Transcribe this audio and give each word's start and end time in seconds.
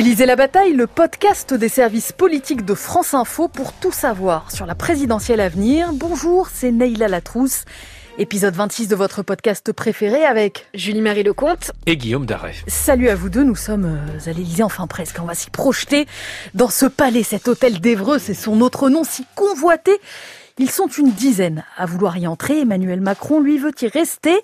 Élisée 0.00 0.24
la 0.24 0.34
bataille, 0.34 0.72
le 0.72 0.86
podcast 0.86 1.52
des 1.52 1.68
services 1.68 2.12
politiques 2.12 2.64
de 2.64 2.72
France 2.72 3.12
Info 3.12 3.48
pour 3.48 3.74
tout 3.74 3.92
savoir 3.92 4.50
sur 4.50 4.64
la 4.64 4.74
présidentielle 4.74 5.40
à 5.40 5.50
venir. 5.50 5.92
Bonjour, 5.92 6.48
c'est 6.48 6.72
Neila 6.72 7.06
Latrousse. 7.06 7.66
Épisode 8.16 8.54
26 8.54 8.88
de 8.88 8.96
votre 8.96 9.22
podcast 9.22 9.72
préféré 9.72 10.24
avec 10.24 10.68
Julie-Marie 10.72 11.22
Lecomte 11.22 11.72
et 11.84 11.98
Guillaume 11.98 12.24
Darret. 12.24 12.54
Salut 12.66 13.10
à 13.10 13.14
vous 13.14 13.28
deux, 13.28 13.44
nous 13.44 13.56
sommes 13.56 13.84
euh, 13.84 14.30
à 14.30 14.32
l'Élysée, 14.32 14.62
enfin 14.62 14.86
presque. 14.86 15.18
On 15.20 15.26
va 15.26 15.34
s'y 15.34 15.50
projeter 15.50 16.06
dans 16.54 16.70
ce 16.70 16.86
palais, 16.86 17.22
cet 17.22 17.46
hôtel 17.46 17.78
d'Evreux, 17.78 18.18
c'est 18.18 18.32
son 18.32 18.62
autre 18.62 18.88
nom 18.88 19.04
si 19.04 19.26
convoité. 19.34 20.00
Ils 20.56 20.70
sont 20.70 20.88
une 20.88 21.10
dizaine 21.10 21.62
à 21.76 21.84
vouloir 21.84 22.16
y 22.16 22.26
entrer. 22.26 22.60
Emmanuel 22.60 23.02
Macron, 23.02 23.40
lui, 23.40 23.58
veut 23.58 23.72
y 23.82 23.86
rester. 23.88 24.34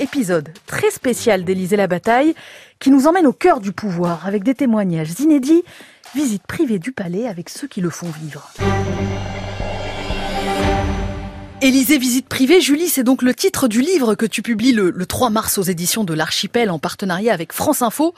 Épisode 0.00 0.50
très 0.66 0.92
spécial 0.92 1.44
d'Élysée 1.44 1.76
la 1.76 1.88
bataille 1.88 2.34
qui 2.78 2.92
nous 2.92 3.08
emmène 3.08 3.26
au 3.26 3.32
cœur 3.32 3.60
du 3.60 3.72
pouvoir 3.72 4.28
avec 4.28 4.44
des 4.44 4.54
témoignages 4.54 5.18
inédits, 5.18 5.64
visite 6.14 6.44
privée 6.46 6.78
du 6.78 6.92
palais 6.92 7.26
avec 7.26 7.48
ceux 7.48 7.66
qui 7.66 7.80
le 7.80 7.90
font 7.90 8.10
vivre. 8.22 8.52
Élysée 11.60 11.98
visite 11.98 12.28
privée, 12.28 12.60
Julie, 12.60 12.88
c'est 12.88 13.02
donc 13.02 13.22
le 13.22 13.34
titre 13.34 13.66
du 13.66 13.80
livre 13.80 14.14
que 14.14 14.26
tu 14.26 14.40
publies 14.40 14.70
le, 14.70 14.92
3 15.04 15.30
mars 15.30 15.58
aux 15.58 15.62
éditions 15.62 16.04
de 16.04 16.14
l'Archipel 16.14 16.70
en 16.70 16.78
partenariat 16.78 17.34
avec 17.34 17.52
France 17.52 17.82
Info. 17.82 18.14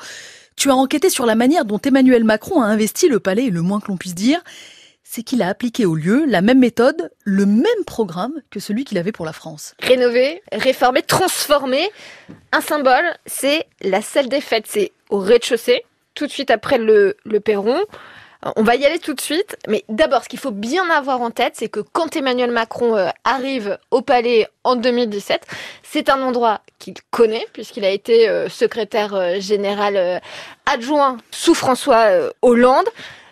Tu 0.56 0.68
as 0.68 0.76
enquêté 0.76 1.08
sur 1.08 1.24
la 1.24 1.34
manière 1.34 1.64
dont 1.64 1.78
Emmanuel 1.78 2.24
Macron 2.24 2.60
a 2.60 2.66
investi 2.66 3.08
le 3.08 3.20
palais, 3.20 3.48
le 3.48 3.62
moins 3.62 3.80
que 3.80 3.88
l'on 3.88 3.96
puisse 3.96 4.14
dire, 4.14 4.42
c'est 5.12 5.24
qu'il 5.24 5.42
a 5.42 5.48
appliqué 5.48 5.86
au 5.86 5.96
lieu 5.96 6.24
la 6.24 6.40
même 6.40 6.60
méthode, 6.60 7.10
le 7.24 7.44
même 7.44 7.84
programme 7.84 8.34
que 8.48 8.60
celui 8.60 8.84
qu'il 8.84 8.96
avait 8.96 9.10
pour 9.10 9.26
la 9.26 9.32
France. 9.32 9.74
Rénover, 9.80 10.40
réformer, 10.52 11.02
transformer. 11.02 11.90
Un 12.52 12.60
symbole, 12.60 13.16
c'est 13.26 13.66
la 13.80 14.02
salle 14.02 14.28
des 14.28 14.40
fêtes. 14.40 14.66
C'est 14.68 14.92
au 15.08 15.18
rez-de-chaussée, 15.18 15.84
tout 16.14 16.28
de 16.28 16.30
suite 16.30 16.52
après 16.52 16.78
le, 16.78 17.16
le 17.24 17.40
perron. 17.40 17.80
On 18.54 18.62
va 18.62 18.76
y 18.76 18.86
aller 18.86 19.00
tout 19.00 19.12
de 19.12 19.20
suite, 19.20 19.56
mais 19.66 19.84
d'abord, 19.88 20.22
ce 20.22 20.28
qu'il 20.28 20.38
faut 20.38 20.52
bien 20.52 20.88
avoir 20.90 21.20
en 21.22 21.32
tête, 21.32 21.54
c'est 21.56 21.68
que 21.68 21.80
quand 21.80 22.14
Emmanuel 22.14 22.52
Macron 22.52 22.96
euh, 22.96 23.08
arrive 23.24 23.78
au 23.90 24.02
palais 24.02 24.46
en 24.62 24.76
2017, 24.76 25.44
c'est 25.82 26.08
un 26.08 26.22
endroit 26.22 26.60
qu'il 26.78 26.94
connaît, 27.10 27.46
puisqu'il 27.52 27.84
a 27.84 27.90
été 27.90 28.28
euh, 28.28 28.48
secrétaire 28.48 29.14
euh, 29.14 29.40
général 29.40 30.22
adjoint 30.66 31.16
sous 31.32 31.54
François 31.54 32.30
Hollande. 32.42 32.88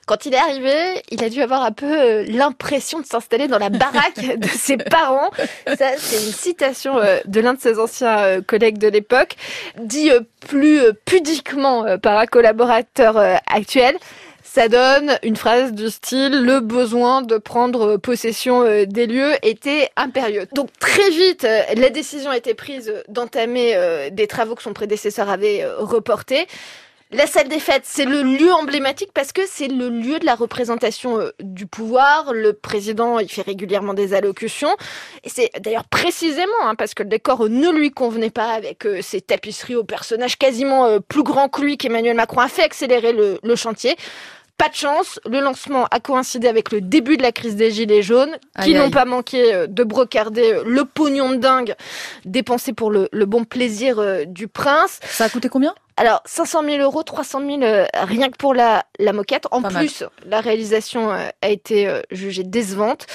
Quand 0.08 0.26
il 0.26 0.34
est 0.34 0.38
arrivé, 0.38 1.02
il 1.10 1.22
a 1.22 1.28
dû 1.28 1.42
avoir 1.42 1.62
un 1.62 1.70
peu 1.70 2.22
l'impression 2.22 2.98
de 2.98 3.06
s'installer 3.06 3.46
dans 3.46 3.58
la 3.58 3.68
baraque 3.68 4.36
de 4.38 4.48
ses 4.48 4.76
parents. 4.78 5.30
Ça, 5.66 5.90
c'est 5.98 6.16
une 6.16 6.32
citation 6.32 6.96
de 7.24 7.40
l'un 7.40 7.54
de 7.54 7.60
ses 7.60 7.78
anciens 7.78 8.40
collègues 8.42 8.78
de 8.78 8.88
l'époque, 8.88 9.36
dit 9.78 10.10
plus 10.48 10.80
pudiquement 11.04 11.98
par 11.98 12.18
un 12.18 12.26
collaborateur 12.26 13.18
actuel 13.46 13.98
ça 14.58 14.68
donne 14.68 15.18
une 15.22 15.36
phrase 15.36 15.72
du 15.72 15.90
style 15.90 16.42
le 16.42 16.60
besoin 16.60 17.22
de 17.22 17.36
prendre 17.36 17.96
possession 17.96 18.62
euh, 18.62 18.86
des 18.86 19.06
lieux 19.06 19.34
était 19.42 19.90
impérieux. 19.96 20.46
Donc 20.54 20.70
très 20.80 21.10
vite, 21.10 21.44
euh, 21.44 21.60
la 21.76 21.90
décision 21.90 22.30
a 22.30 22.36
été 22.36 22.54
prise 22.54 22.92
d'entamer 23.08 23.76
euh, 23.76 24.08
des 24.10 24.26
travaux 24.26 24.54
que 24.54 24.62
son 24.62 24.72
prédécesseur 24.72 25.28
avait 25.28 25.66
reportés. 25.78 26.46
La 27.10 27.26
salle 27.26 27.48
des 27.48 27.58
fêtes, 27.58 27.84
c'est 27.86 28.04
le 28.04 28.22
lieu 28.22 28.52
emblématique 28.52 29.12
parce 29.14 29.32
que 29.32 29.40
c'est 29.46 29.68
le 29.68 29.88
lieu 29.88 30.18
de 30.18 30.26
la 30.26 30.34
représentation 30.34 31.20
du 31.40 31.66
pouvoir. 31.66 32.34
Le 32.34 32.52
président, 32.52 33.18
il 33.18 33.30
fait 33.30 33.40
régulièrement 33.40 33.94
des 33.94 34.12
allocutions. 34.12 34.76
Et 35.24 35.30
c'est 35.30 35.50
d'ailleurs 35.58 35.86
précisément 35.86 36.52
hein, 36.64 36.74
parce 36.74 36.92
que 36.92 37.02
le 37.02 37.08
décor 37.08 37.48
ne 37.48 37.70
lui 37.70 37.92
convenait 37.92 38.28
pas 38.28 38.52
avec 38.52 38.86
ses 39.00 39.22
tapisseries 39.22 39.76
aux 39.76 39.84
personnages 39.84 40.36
quasiment 40.36 41.00
plus 41.00 41.22
grands 41.22 41.48
que 41.48 41.62
lui 41.62 41.78
qu'Emmanuel 41.78 42.14
Macron 42.14 42.40
a 42.40 42.48
fait 42.48 42.62
accélérer 42.62 43.14
le 43.14 43.56
chantier. 43.56 43.96
Pas 44.58 44.68
de 44.68 44.74
chance, 44.74 45.20
le 45.24 45.38
lancement 45.38 45.86
a 45.92 46.00
coïncidé 46.00 46.48
avec 46.48 46.72
le 46.72 46.80
début 46.80 47.16
de 47.16 47.22
la 47.22 47.30
crise 47.30 47.54
des 47.54 47.70
Gilets 47.70 48.02
jaunes, 48.02 48.36
qui 48.64 48.74
n'ont 48.74 48.90
pas 48.90 49.04
manqué 49.04 49.54
euh, 49.54 49.66
de 49.68 49.84
brocarder 49.84 50.52
euh, 50.52 50.64
le 50.66 50.84
pognon 50.84 51.30
de 51.30 51.36
dingue 51.36 51.76
dépensé 52.24 52.72
pour 52.72 52.90
le, 52.90 53.08
bon 53.12 53.44
plaisir 53.44 54.00
euh, 54.00 54.24
du 54.24 54.48
prince. 54.48 54.98
Ça 55.04 55.26
a 55.26 55.28
coûté 55.28 55.48
combien? 55.48 55.76
Alors, 55.96 56.22
500 56.24 56.64
000 56.64 56.78
euros, 56.82 57.04
300 57.04 57.40
000 57.46 57.60
rien 57.94 58.30
que 58.30 58.36
pour 58.36 58.52
la, 58.52 58.84
la 58.98 59.12
moquette. 59.12 59.46
En 59.52 59.62
plus, 59.62 60.02
la 60.26 60.40
réalisation 60.40 61.10
a 61.10 61.48
été 61.48 61.92
jugée 62.12 62.44
décevante. 62.44 63.06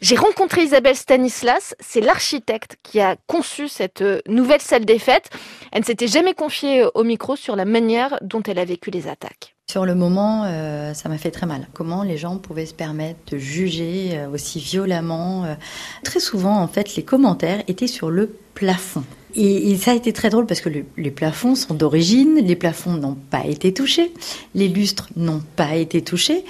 J'ai 0.00 0.14
rencontré 0.14 0.62
Isabelle 0.62 0.94
Stanislas, 0.94 1.74
c'est 1.80 2.00
l'architecte 2.00 2.76
qui 2.84 3.00
a 3.00 3.16
conçu 3.26 3.66
cette 3.66 4.04
nouvelle 4.28 4.60
salle 4.60 4.84
des 4.84 5.00
fêtes. 5.00 5.30
Elle 5.72 5.80
ne 5.80 5.86
s'était 5.86 6.06
jamais 6.06 6.34
confiée 6.34 6.84
au 6.94 7.02
micro 7.02 7.34
sur 7.34 7.56
la 7.56 7.64
manière 7.64 8.16
dont 8.22 8.42
elle 8.44 8.60
a 8.60 8.64
vécu 8.64 8.92
les 8.92 9.08
attaques. 9.08 9.56
Sur 9.70 9.86
le 9.86 9.94
moment, 9.94 10.46
euh, 10.46 10.94
ça 10.94 11.08
m'a 11.08 11.16
fait 11.16 11.30
très 11.30 11.46
mal. 11.46 11.68
Comment 11.72 12.02
les 12.02 12.16
gens 12.16 12.38
pouvaient 12.38 12.66
se 12.66 12.74
permettre 12.74 13.20
de 13.30 13.38
juger 13.38 14.18
euh, 14.18 14.28
aussi 14.28 14.58
violemment 14.58 15.44
euh. 15.44 15.54
Très 16.02 16.18
souvent, 16.18 16.60
en 16.60 16.66
fait, 16.66 16.96
les 16.96 17.04
commentaires 17.04 17.62
étaient 17.68 17.86
sur 17.86 18.10
le 18.10 18.34
plafond. 18.54 19.04
Et, 19.36 19.76
ça 19.76 19.92
a 19.92 19.94
été 19.94 20.12
très 20.12 20.28
drôle 20.28 20.46
parce 20.46 20.60
que 20.60 20.70
les 20.96 21.10
plafonds 21.12 21.54
sont 21.54 21.74
d'origine, 21.74 22.44
les 22.44 22.56
plafonds 22.56 22.94
n'ont 22.94 23.14
pas 23.14 23.44
été 23.46 23.72
touchés, 23.72 24.12
les 24.56 24.66
lustres 24.66 25.08
n'ont 25.14 25.44
pas 25.54 25.76
été 25.76 26.02
touchés. 26.02 26.44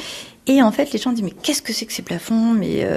Et 0.47 0.63
en 0.63 0.73
fait, 0.73 0.91
les 0.91 0.99
gens 0.99 1.13
disent 1.13 1.23
mais 1.23 1.35
qu'est-ce 1.43 1.61
que 1.61 1.75
c'est 1.75 1.85
que 1.85 1.93
ces 1.93 2.01
plafonds? 2.01 2.55
Mais 2.55 2.89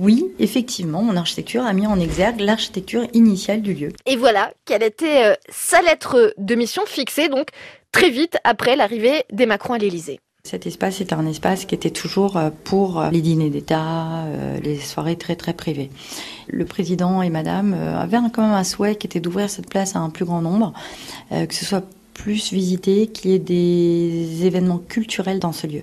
oui, 0.00 0.26
effectivement, 0.40 1.02
mon 1.02 1.16
architecture 1.16 1.64
a 1.64 1.72
mis 1.72 1.86
en 1.86 2.00
exergue 2.00 2.40
l'architecture 2.40 3.06
initiale 3.12 3.62
du 3.62 3.72
lieu. 3.72 3.90
Et 4.04 4.16
voilà, 4.16 4.52
quelle 4.64 4.82
était 4.82 5.36
sa 5.48 5.80
lettre 5.80 6.34
de 6.36 6.54
mission 6.56 6.82
fixée 6.86 7.28
donc 7.28 7.50
très 7.94 8.10
vite 8.10 8.38
après 8.42 8.74
l'arrivée 8.74 9.22
des 9.32 9.46
Macron 9.46 9.74
à 9.74 9.78
l'Élysée. 9.78 10.18
Cet 10.42 10.66
espace 10.66 11.00
est 11.00 11.12
un 11.12 11.26
espace 11.26 11.64
qui 11.64 11.74
était 11.74 11.90
toujours 11.90 12.36
euh, 12.36 12.50
pour 12.64 13.00
euh, 13.00 13.10
les 13.10 13.22
dîners 13.22 13.50
d'État, 13.50 14.24
euh, 14.24 14.58
les 14.60 14.78
soirées 14.78 15.16
très 15.16 15.36
très 15.36 15.54
privées. 15.54 15.90
Le 16.48 16.64
président 16.64 17.22
et 17.22 17.30
Madame 17.30 17.72
avaient 17.72 18.18
quand 18.32 18.42
même 18.42 18.50
un 18.50 18.64
souhait 18.64 18.96
qui 18.96 19.06
était 19.06 19.20
d'ouvrir 19.20 19.48
cette 19.48 19.70
place 19.70 19.96
à 19.96 20.00
un 20.00 20.10
plus 20.10 20.26
grand 20.26 20.42
nombre, 20.42 20.74
que 21.30 21.54
ce 21.54 21.64
soit 21.64 21.82
plus 22.14 22.52
visité, 22.52 23.08
qu'il 23.08 23.32
y 23.32 23.34
ait 23.34 23.38
des 23.38 24.46
événements 24.46 24.78
culturels 24.78 25.40
dans 25.40 25.52
ce 25.52 25.66
lieu. 25.66 25.82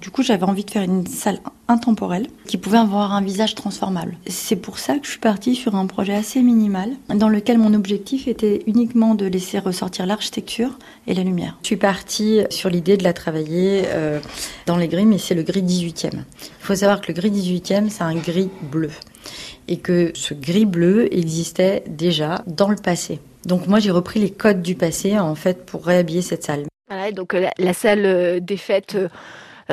Du 0.00 0.10
coup, 0.10 0.22
j'avais 0.22 0.44
envie 0.44 0.64
de 0.64 0.70
faire 0.70 0.82
une 0.82 1.06
salle 1.06 1.40
intemporelle 1.66 2.26
qui 2.46 2.56
pouvait 2.56 2.78
avoir 2.78 3.14
un 3.14 3.22
visage 3.22 3.54
transformable. 3.54 4.16
C'est 4.26 4.56
pour 4.56 4.78
ça 4.78 4.98
que 4.98 5.06
je 5.06 5.10
suis 5.10 5.20
partie 5.20 5.54
sur 5.54 5.74
un 5.74 5.86
projet 5.86 6.14
assez 6.14 6.42
minimal 6.42 6.90
dans 7.08 7.28
lequel 7.28 7.58
mon 7.58 7.74
objectif 7.74 8.28
était 8.28 8.62
uniquement 8.66 9.14
de 9.14 9.26
laisser 9.26 9.58
ressortir 9.58 10.06
l'architecture 10.06 10.78
et 11.06 11.14
la 11.14 11.22
lumière. 11.22 11.58
Je 11.62 11.68
suis 11.68 11.76
partie 11.76 12.42
sur 12.50 12.70
l'idée 12.70 12.96
de 12.96 13.04
la 13.04 13.12
travailler 13.12 13.84
euh, 13.86 14.20
dans 14.66 14.76
les 14.76 14.88
gris, 14.88 15.06
mais 15.06 15.18
c'est 15.18 15.34
le 15.34 15.42
gris 15.42 15.62
18e. 15.62 16.10
Il 16.12 16.22
faut 16.60 16.74
savoir 16.74 17.00
que 17.00 17.08
le 17.08 17.14
gris 17.14 17.30
18e, 17.30 17.88
c'est 17.88 18.02
un 18.02 18.14
gris 18.14 18.50
bleu 18.62 18.90
et 19.68 19.76
que 19.76 20.12
ce 20.14 20.34
gris 20.34 20.64
bleu 20.64 21.12
existait 21.14 21.84
déjà 21.86 22.42
dans 22.46 22.68
le 22.68 22.76
passé. 22.76 23.20
Donc 23.48 23.66
moi 23.66 23.80
j'ai 23.80 23.90
repris 23.90 24.20
les 24.20 24.30
codes 24.30 24.60
du 24.60 24.74
passé 24.74 25.18
en 25.18 25.34
fait 25.34 25.64
pour 25.64 25.86
réhabiller 25.86 26.20
cette 26.20 26.44
salle. 26.44 26.64
Voilà, 26.86 27.12
donc 27.12 27.32
euh, 27.32 27.48
la, 27.56 27.72
salle 27.72 28.04
euh, 28.04 28.40
des 28.40 28.58
fêtes 28.58 28.94
euh, 28.94 29.08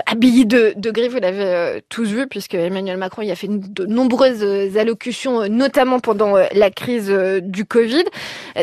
habillée 0.05 0.45
de, 0.45 0.73
de 0.77 0.91
gris, 0.91 1.09
vous 1.09 1.19
l'avez 1.19 1.81
tous 1.89 2.05
vu, 2.05 2.25
puisque 2.27 2.53
Emmanuel 2.53 2.95
Macron 2.95 3.21
y 3.21 3.31
a 3.31 3.35
fait 3.35 3.49
de 3.49 3.85
nombreuses 3.85 4.77
allocutions, 4.77 5.47
notamment 5.49 5.99
pendant 5.99 6.35
la 6.35 6.69
crise 6.69 7.09
du 7.41 7.65
Covid. 7.65 8.03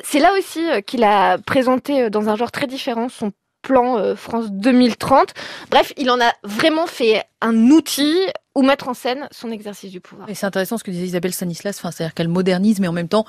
C'est 0.05 0.19
là 0.19 0.33
aussi 0.39 0.61
qu'il 0.87 1.05
a 1.05 1.39
présenté 1.39 2.11
dans 2.11 2.29
un 2.29 2.37
genre 2.37 2.53
très 2.53 2.67
différent 2.67 3.09
son 3.09 3.33
plan 3.63 4.15
France 4.17 4.51
2030. 4.51 5.35
Bref, 5.71 5.93
il 5.97 6.11
en 6.11 6.21
a 6.21 6.33
vraiment 6.45 6.87
fait 6.87 7.25
un 7.41 7.57
outil 7.71 8.17
ou 8.55 8.63
mettre 8.63 8.89
en 8.89 8.95
scène 8.95 9.29
son 9.31 9.51
exercice 9.51 9.91
du 9.91 10.01
pouvoir. 10.01 10.29
Et 10.29 10.35
c'est 10.35 10.45
intéressant 10.45 10.77
ce 10.77 10.85
que 10.85 10.91
disait 10.91 11.07
Isabelle 11.07 11.33
Stanislas, 11.33 11.79
enfin, 11.79 11.91
c'est-à-dire 11.91 12.15
qu'elle 12.15 12.29
modernise, 12.29 12.81
mais 12.81 12.89
en 12.89 12.93
même 12.93 13.09
temps, 13.09 13.25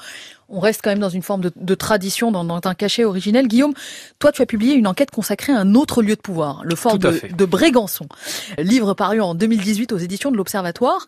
on 0.49 0.59
reste 0.59 0.81
quand 0.83 0.89
même 0.89 0.99
dans 0.99 1.09
une 1.09 1.21
forme 1.21 1.41
de, 1.55 1.75
tradition, 1.75 2.31
dans, 2.31 2.59
un 2.63 2.73
cachet 2.73 3.05
originel. 3.05 3.47
Guillaume, 3.47 3.73
toi, 4.19 4.31
tu 4.31 4.41
as 4.41 4.45
publié 4.45 4.73
une 4.75 4.87
enquête 4.87 5.11
consacrée 5.11 5.53
à 5.53 5.59
un 5.59 5.75
autre 5.75 6.01
lieu 6.01 6.15
de 6.15 6.21
pouvoir, 6.21 6.63
le 6.65 6.75
fort 6.75 6.97
de, 6.97 7.21
de 7.33 7.45
Brégançon. 7.45 8.07
Livre 8.57 8.93
paru 8.93 9.21
en 9.21 9.33
2018 9.33 9.93
aux 9.93 9.97
éditions 9.97 10.31
de 10.31 10.37
l'Observatoire. 10.37 11.05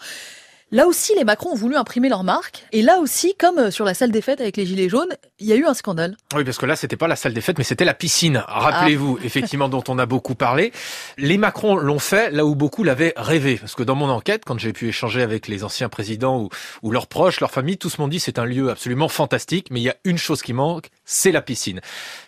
Là 0.75 0.88
aussi, 0.88 1.13
les 1.16 1.24
Macron 1.24 1.51
ont 1.51 1.56
voulu 1.56 1.77
imprimer 1.77 2.10
leur 2.10 2.25
marque. 2.25 2.66
Et 2.74 2.81
là 2.81 2.98
aussi, 3.00 3.33
comme 3.39 3.60
euh, 3.60 3.72
sur 3.72 3.86
la 3.86 3.94
salle 3.94 4.12
des 4.12 4.22
fêtes 4.22 4.42
avec 4.42 4.57
les 4.57 4.66
Gilets 4.66 4.89
jaunes, 4.89 5.16
il 5.39 5.48
y 5.48 5.54
a 5.54 5.56
eu 5.56 5.66
un 5.66 5.74
scandale. 5.74 6.18
Oui, 6.36 6.44
parce 6.44 6.57
que 6.57 6.66
là, 6.66 6.75
c'était 6.75 6.98
pas 6.98 7.07
la 7.07 7.16
salle 7.16 7.33
des 7.33 7.39
fêtes, 7.39 7.57
mais 7.57 7.63
c'était 7.63 7.86
la 7.86 7.94
piscine. 7.94 8.44
Rappelez-vous, 8.45 9.18
ah. 9.22 9.25
effectivement, 9.25 9.69
dont 9.69 9.86
on 9.88 9.98
a 9.98 10.06
beaucoup 10.06 10.36
parlé. 10.36 10.74
Les 11.18 11.38
Macron 11.38 11.77
l'ont 11.77 11.98
fait 11.98 12.30
là 12.31 12.45
où 12.45 12.56
beaucoup 12.56 12.83
l'avaient 12.83 13.13
rêvé. 13.16 13.56
Parce 13.56 13.74
que 13.74 13.83
dans 13.83 13.95
mon 13.95 14.10
enquête, 14.10 14.44
quand 14.45 14.60
j'ai 14.60 14.74
pu 14.74 14.89
échanger 14.89 15.22
avec 15.22 15.48
les 15.48 15.63
anciens 15.63 15.88
présidents 15.88 16.42
ou, 16.42 16.50
ou 16.83 16.92
leurs 16.92 17.07
proches, 17.07 17.39
leurs 17.39 17.51
familles, 17.51 17.77
tous 17.77 17.98
m'ont 17.98 18.10
dit 18.10 18.19
c'est 18.19 18.38
un 18.38 18.45
lieu 18.45 18.69
absolument 18.69 19.07
fantastique, 19.07 19.68
mais 19.72 19.80
il 19.80 19.83
y 19.83 19.89
a 19.89 19.95
une 20.04 20.18
chose 20.18 20.42
qui 20.42 20.51
manque, 20.51 20.89
c'est 21.06 21.31
la 21.31 21.42
piscine. 21.42 21.80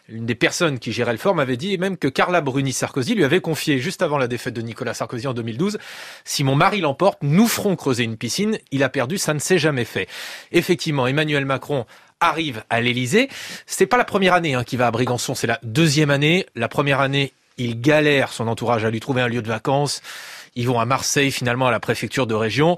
Une 0.10 0.26
des 0.26 0.36
personnes 0.36 0.80
qui 0.80 0.94
gérait 0.94 1.12
le 1.12 1.18
fort 1.18 1.36
m'avait 1.36 1.58
dit 1.58 1.78
même 1.78 1.98
que 1.98 2.08
Carla 2.08 2.40
Bruni 2.40 2.72
Sarkozy 2.72 3.14
lui 3.14 3.26
avait 3.26 3.42
confié 3.42 3.78
juste 3.78 4.02
avant 4.02 4.18
la 4.18 4.30
défaite 4.30 4.54
de 4.54 4.62
Nicolas 4.62 4.94
Sarkozy 4.94 5.28
en 5.28 5.34
2012, 5.34 5.80
si 6.24 6.46
mon 6.46 6.56
mari 6.56 6.80
l'emporte, 6.80 7.20
nous 7.24 7.46
ferons 7.46 7.76
creuser 7.76 8.04
une 8.04 8.16
piscine. 8.16 8.58
Il 8.72 8.84
a 8.84 8.90
perdu, 8.90 9.18
ça 9.18 9.34
ne 9.34 9.40
s'est 9.40 9.58
jamais 9.58 9.84
fait. 9.84 10.08
Effectivement, 10.54 11.08
Emmanuel 11.08 11.44
Macron 11.44 11.86
arrive 12.22 12.64
à 12.70 12.80
l'Élysée. 12.80 13.28
C'est 13.66 13.86
pas 13.86 13.98
la 13.98 14.06
première 14.06 14.34
année 14.34 14.54
hein, 14.54 14.64
qui 14.64 14.78
va 14.78 14.88
à 14.88 14.92
Brégançon, 14.92 15.36
c'est 15.36 15.46
la 15.46 15.60
deuxième 15.64 16.10
année. 16.10 16.46
La 16.56 16.70
première 16.70 17.02
année, 17.02 17.34
Il 17.58 17.82
galère 17.82 18.32
son 18.32 18.48
entourage 18.48 18.86
à 18.86 18.90
lui 18.90 19.02
trouver 19.02 19.22
un 19.22 19.28
lieu 19.28 19.42
de 19.42 19.48
vacances. 19.48 20.02
Ils 20.56 20.68
vont 20.68 20.80
à 20.80 20.86
Marseille, 20.86 21.32
finalement, 21.32 21.68
à 21.68 21.72
la 21.72 21.80
préfecture 21.80 22.28
de 22.28 22.34
région. 22.36 22.78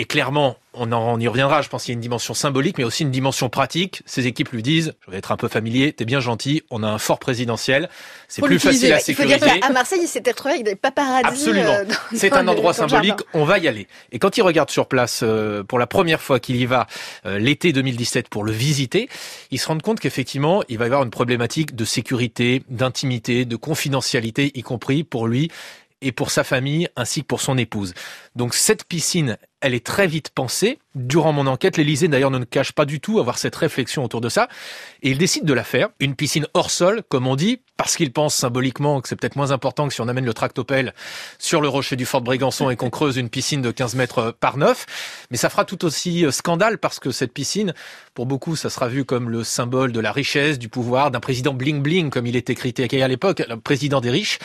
Et 0.00 0.04
clairement, 0.04 0.56
on, 0.74 0.92
en, 0.92 1.18
y 1.18 1.26
reviendra, 1.26 1.60
je 1.60 1.68
pense 1.68 1.82
qu'il 1.82 1.92
y 1.92 1.94
a 1.94 1.96
une 1.96 2.00
dimension 2.00 2.32
symbolique, 2.32 2.78
mais 2.78 2.84
aussi 2.84 3.02
une 3.02 3.10
dimension 3.10 3.48
pratique. 3.48 4.02
Ces 4.06 4.28
équipes 4.28 4.50
lui 4.50 4.62
disent, 4.62 4.94
je 5.04 5.10
vais 5.10 5.18
être 5.18 5.32
un 5.32 5.36
peu 5.36 5.48
familier, 5.48 5.92
t'es 5.92 6.04
bien 6.04 6.20
gentil, 6.20 6.62
on 6.70 6.84
a 6.84 6.86
un 6.86 6.98
fort 6.98 7.18
présidentiel, 7.18 7.88
c'est 8.28 8.40
plus 8.40 8.60
facile 8.60 8.92
à 8.92 9.00
sécuriser. 9.00 9.34
Il 9.34 9.40
faut 9.40 9.44
dire 9.46 9.60
qu'à 9.60 9.70
Marseille, 9.70 9.98
il 10.00 10.06
s'était 10.06 10.30
retrouvé 10.30 10.54
avec 10.54 10.64
des 10.64 10.76
paparazzis. 10.76 11.26
Absolument. 11.26 11.72
Euh, 11.72 11.84
c'est 12.14 12.32
un 12.32 12.46
endroit 12.46 12.74
symbolique, 12.74 13.16
on 13.34 13.42
va 13.42 13.58
y 13.58 13.66
aller. 13.66 13.88
Et 14.12 14.20
quand 14.20 14.36
il 14.36 14.42
regarde 14.42 14.70
sur 14.70 14.86
place, 14.86 15.22
euh, 15.24 15.64
pour 15.64 15.80
la 15.80 15.88
première 15.88 16.20
fois 16.20 16.38
qu'il 16.38 16.54
y 16.54 16.66
va 16.66 16.86
euh, 17.26 17.40
l'été 17.40 17.72
2017 17.72 18.28
pour 18.28 18.44
le 18.44 18.52
visiter, 18.52 19.08
il 19.50 19.58
se 19.58 19.66
rend 19.66 19.78
compte 19.78 19.98
qu'effectivement, 19.98 20.62
il 20.68 20.78
va 20.78 20.84
y 20.84 20.86
avoir 20.86 21.02
une 21.02 21.10
problématique 21.10 21.74
de 21.74 21.84
sécurité, 21.84 22.62
d'intimité, 22.68 23.44
de 23.46 23.56
confidentialité, 23.56 24.52
y 24.54 24.62
compris 24.62 25.02
pour 25.02 25.26
lui 25.26 25.50
et 26.00 26.12
pour 26.12 26.30
sa 26.30 26.44
famille 26.44 26.88
ainsi 26.96 27.22
que 27.22 27.26
pour 27.26 27.40
son 27.40 27.58
épouse. 27.58 27.94
Donc 28.36 28.54
cette 28.54 28.84
piscine, 28.84 29.36
elle 29.60 29.74
est 29.74 29.84
très 29.84 30.06
vite 30.06 30.30
pensée. 30.30 30.78
Durant 30.94 31.32
mon 31.32 31.46
enquête, 31.46 31.76
l'Elysée 31.76 32.08
d'ailleurs 32.08 32.30
ne 32.30 32.44
cache 32.44 32.72
pas 32.72 32.84
du 32.84 33.00
tout 33.00 33.18
avoir 33.18 33.38
cette 33.38 33.54
réflexion 33.56 34.04
autour 34.04 34.20
de 34.20 34.28
ça. 34.28 34.48
Et 35.02 35.10
il 35.10 35.18
décide 35.18 35.44
de 35.44 35.52
la 35.52 35.64
faire. 35.64 35.88
Une 36.00 36.14
piscine 36.14 36.46
hors 36.54 36.70
sol, 36.70 37.02
comme 37.08 37.26
on 37.26 37.36
dit, 37.36 37.60
parce 37.76 37.96
qu'il 37.96 38.12
pense 38.12 38.34
symboliquement 38.34 39.00
que 39.00 39.08
c'est 39.08 39.16
peut-être 39.16 39.36
moins 39.36 39.50
important 39.50 39.88
que 39.88 39.94
si 39.94 40.00
on 40.00 40.08
amène 40.08 40.24
le 40.24 40.34
tractopelle 40.34 40.94
sur 41.38 41.60
le 41.60 41.68
rocher 41.68 41.96
du 41.96 42.06
Fort 42.06 42.22
Brégançon 42.22 42.70
et 42.70 42.76
qu'on 42.76 42.90
creuse 42.90 43.16
une 43.16 43.30
piscine 43.30 43.62
de 43.62 43.70
15 43.70 43.94
mètres 43.94 44.36
par 44.40 44.56
9. 44.56 44.86
Mais 45.30 45.36
ça 45.36 45.48
fera 45.50 45.64
tout 45.64 45.84
aussi 45.84 46.24
euh, 46.24 46.30
scandale 46.30 46.78
parce 46.78 46.98
que 46.98 47.10
cette 47.10 47.32
piscine, 47.32 47.74
pour 48.14 48.26
beaucoup, 48.26 48.56
ça 48.56 48.70
sera 48.70 48.88
vu 48.88 49.04
comme 49.04 49.30
le 49.30 49.44
symbole 49.44 49.92
de 49.92 50.00
la 50.00 50.12
richesse, 50.12 50.58
du 50.58 50.68
pouvoir, 50.68 51.10
d'un 51.10 51.20
président 51.20 51.54
bling-bling, 51.54 52.10
comme 52.10 52.26
il 52.26 52.36
était 52.36 52.54
critiqué 52.54 53.02
à 53.02 53.08
l'époque, 53.08 53.42
le 53.48 53.56
président 53.56 54.00
des 54.00 54.10
riches. 54.10 54.38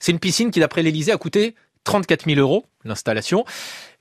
C'est 0.00 0.12
une 0.12 0.18
piscine 0.18 0.50
qui, 0.50 0.60
d'après 0.60 0.82
l'Elysée, 0.82 1.12
a 1.12 1.16
coûté 1.16 1.54
34 1.84 2.26
000 2.26 2.40
euros 2.40 2.66
l'installation. 2.84 3.44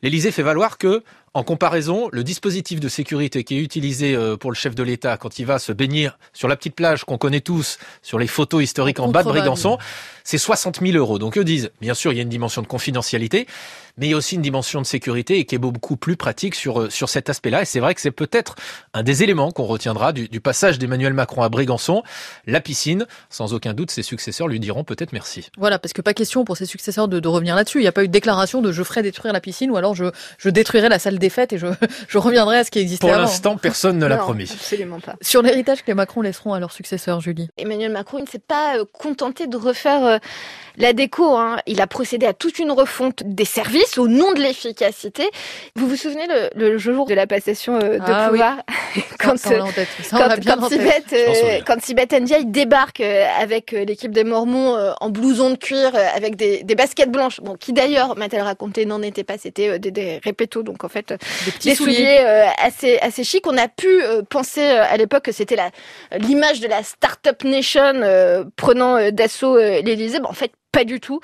L'Élysée 0.01 0.31
fait 0.31 0.43
valoir 0.43 0.77
que, 0.77 1.03
en 1.33 1.43
comparaison, 1.43 2.09
le 2.11 2.23
dispositif 2.23 2.81
de 2.81 2.89
sécurité 2.89 3.45
qui 3.45 3.57
est 3.57 3.61
utilisé 3.61 4.15
euh, 4.15 4.35
pour 4.35 4.51
le 4.51 4.55
chef 4.55 4.75
de 4.75 4.83
l'État 4.83 5.15
quand 5.17 5.39
il 5.39 5.45
va 5.45 5.59
se 5.59 5.71
baigner 5.71 6.09
sur 6.33 6.49
la 6.49 6.57
petite 6.57 6.75
plage 6.75 7.05
qu'on 7.05 7.17
connaît 7.17 7.39
tous, 7.39 7.77
sur 8.01 8.19
les 8.19 8.27
photos 8.27 8.61
historiques 8.61 8.99
en, 8.99 9.07
bas 9.07 9.23
de 9.23 9.29
Brégançon, 9.29 9.77
c'est 10.23 10.37
60 10.37 10.79
000 10.81 10.97
euros. 10.97 11.19
Donc 11.19 11.37
eux 11.37 11.43
disent, 11.43 11.71
bien 11.81 11.93
sûr, 11.93 12.11
il 12.11 12.15
y 12.15 12.19
a 12.19 12.23
une 12.23 12.29
dimension 12.29 12.61
de 12.61 12.67
confidentialité, 12.67 13.47
mais 13.97 14.07
il 14.07 14.09
y 14.09 14.13
a 14.13 14.17
aussi 14.17 14.35
une 14.35 14.41
dimension 14.41 14.81
de 14.81 14.85
sécurité 14.85 15.37
et 15.37 15.45
qui 15.45 15.53
est 15.55 15.59
beaucoup 15.59 15.97
plus 15.97 16.15
pratique 16.17 16.55
sur, 16.55 16.81
euh, 16.81 16.89
sur 16.89 17.09
cet 17.09 17.29
aspect-là. 17.29 17.61
Et 17.61 17.65
c'est 17.65 17.79
vrai 17.79 17.93
que 17.93 18.01
c'est 18.01 18.11
peut-être 18.11 18.55
un 18.93 19.03
des 19.03 19.21
éléments 19.21 19.51
qu'on 19.51 19.65
retiendra 19.65 20.13
du, 20.13 20.27
du 20.27 20.39
passage 20.41 20.79
d'Emmanuel 20.79 21.13
Macron 21.13 21.43
à 21.43 21.49
Brégançon, 21.49 22.01
la 22.47 22.59
piscine. 22.59 23.05
Sans 23.29 23.53
aucun 23.53 23.73
doute, 23.73 23.91
ses 23.91 24.01
successeurs 24.01 24.47
lui 24.47 24.59
diront 24.59 24.83
peut-être 24.83 25.13
merci. 25.13 25.49
Voilà, 25.57 25.77
parce 25.77 25.93
que 25.93 26.01
pas 26.01 26.13
question 26.13 26.43
pour 26.43 26.57
ses 26.57 26.65
successeurs 26.65 27.07
de, 27.07 27.19
de 27.19 27.27
revenir 27.27 27.55
là-dessus. 27.55 27.79
Il 27.79 27.83
n'y 27.83 27.87
a 27.87 27.91
pas 27.91 28.03
eu 28.03 28.07
de 28.07 28.13
déclaration 28.13 28.61
de 28.61 28.71
je 28.71 28.83
ferai 28.83 29.03
détruire 29.03 29.33
la 29.33 29.41
piscine 29.41 29.69
ou 29.69 29.75
alors 29.77 29.93
je, 29.93 30.05
je 30.39 30.49
détruirai 30.49 30.89
la 30.89 30.97
salle 30.97 31.19
des 31.19 31.29
fêtes 31.29 31.53
et 31.53 31.57
je, 31.59 31.67
je 32.07 32.17
reviendrai 32.17 32.57
à 32.57 32.63
ce 32.63 32.71
qui 32.71 32.79
existait 32.79 33.01
Pour 33.01 33.11
avant. 33.13 33.21
l'instant, 33.23 33.57
personne 33.57 33.99
ne 33.99 34.07
l'a 34.07 34.17
promis. 34.17 34.49
Absolument 34.51 34.99
pas. 34.99 35.15
Sur 35.21 35.43
l'héritage 35.43 35.81
que 35.81 35.87
les 35.87 35.93
Macron 35.93 36.21
laisseront 36.21 36.53
à 36.53 36.59
leurs 36.59 36.71
successeurs, 36.71 37.21
Julie. 37.21 37.49
Emmanuel 37.57 37.91
Macron 37.91 38.17
il 38.17 38.23
ne 38.23 38.27
s'est 38.27 38.39
pas 38.39 38.77
euh, 38.77 38.85
contenté 38.91 39.45
de 39.45 39.57
refaire 39.57 40.12
euh, 40.13 40.19
la 40.77 40.93
déco. 40.93 41.35
Hein. 41.37 41.57
Il 41.67 41.81
a 41.81 41.87
procédé 41.87 42.25
à 42.25 42.33
toute 42.33 42.57
une 42.59 42.71
refonte 42.71 43.21
des 43.25 43.45
services 43.45 43.97
au 43.97 44.07
nom 44.07 44.31
de 44.33 44.41
l'efficacité. 44.41 45.29
Vous 45.75 45.87
vous 45.87 45.95
souvenez 45.95 46.25
le, 46.27 46.49
le 46.55 46.77
jour 46.77 47.05
de 47.05 47.13
la 47.13 47.27
passation 47.27 47.75
euh, 47.75 47.97
de 47.99 48.03
Ah 48.05 48.29
oui. 48.31 48.39
pouvoir 48.39 48.55
l'a 48.57 48.63
quand, 49.19 49.35
quand 49.43 50.71
euh, 51.13 51.59
quand 51.65 51.81
Sibeth 51.81 52.13
Ndiaye 52.13 52.45
débarque 52.45 53.01
avec 53.01 53.71
l'équipe 53.71 54.11
des 54.11 54.23
Mormons 54.23 54.75
euh, 54.75 54.91
en 55.01 55.09
blouson 55.09 55.51
de 55.51 55.55
cuir, 55.57 55.91
avec 56.15 56.35
des, 56.35 56.63
des 56.63 56.75
baskets 56.75 57.11
blanches, 57.11 57.39
bon, 57.41 57.55
qui 57.55 57.73
d'ailleurs, 57.73 58.17
m'a-t-elle 58.17 58.41
raconté, 58.43 58.85
n'en 58.85 59.01
étaient 59.01 59.23
pas, 59.23 59.37
c'était 59.37 59.79
des, 59.79 59.91
des 59.91 60.19
répétos, 60.23 60.63
donc 60.63 60.83
en 60.83 60.89
fait, 60.89 61.09
Des 61.45 61.51
petits 61.51 61.69
des 61.69 61.75
souliers. 61.75 61.95
souliers 61.95 62.45
assez 62.63 62.97
assez 62.99 63.23
chic. 63.23 63.45
On 63.47 63.57
a 63.57 63.67
pu 63.67 64.01
penser 64.29 64.61
à 64.63 64.95
l'époque 64.97 65.23
que 65.23 65.31
c'était 65.31 65.57
l'image 66.17 66.59
de 66.59 66.67
la 66.67 66.83
start-up 66.83 67.43
nation 67.43 67.81
euh, 67.83 68.43
prenant 68.55 69.11
d'assaut 69.11 69.57
euh, 69.57 69.81
l'Élysée. 70.03 70.19
Ben, 70.19 70.29
en 70.29 70.33
fait, 70.33 70.53
pas 70.73 70.83
du 70.83 70.99
tout. 70.99 71.21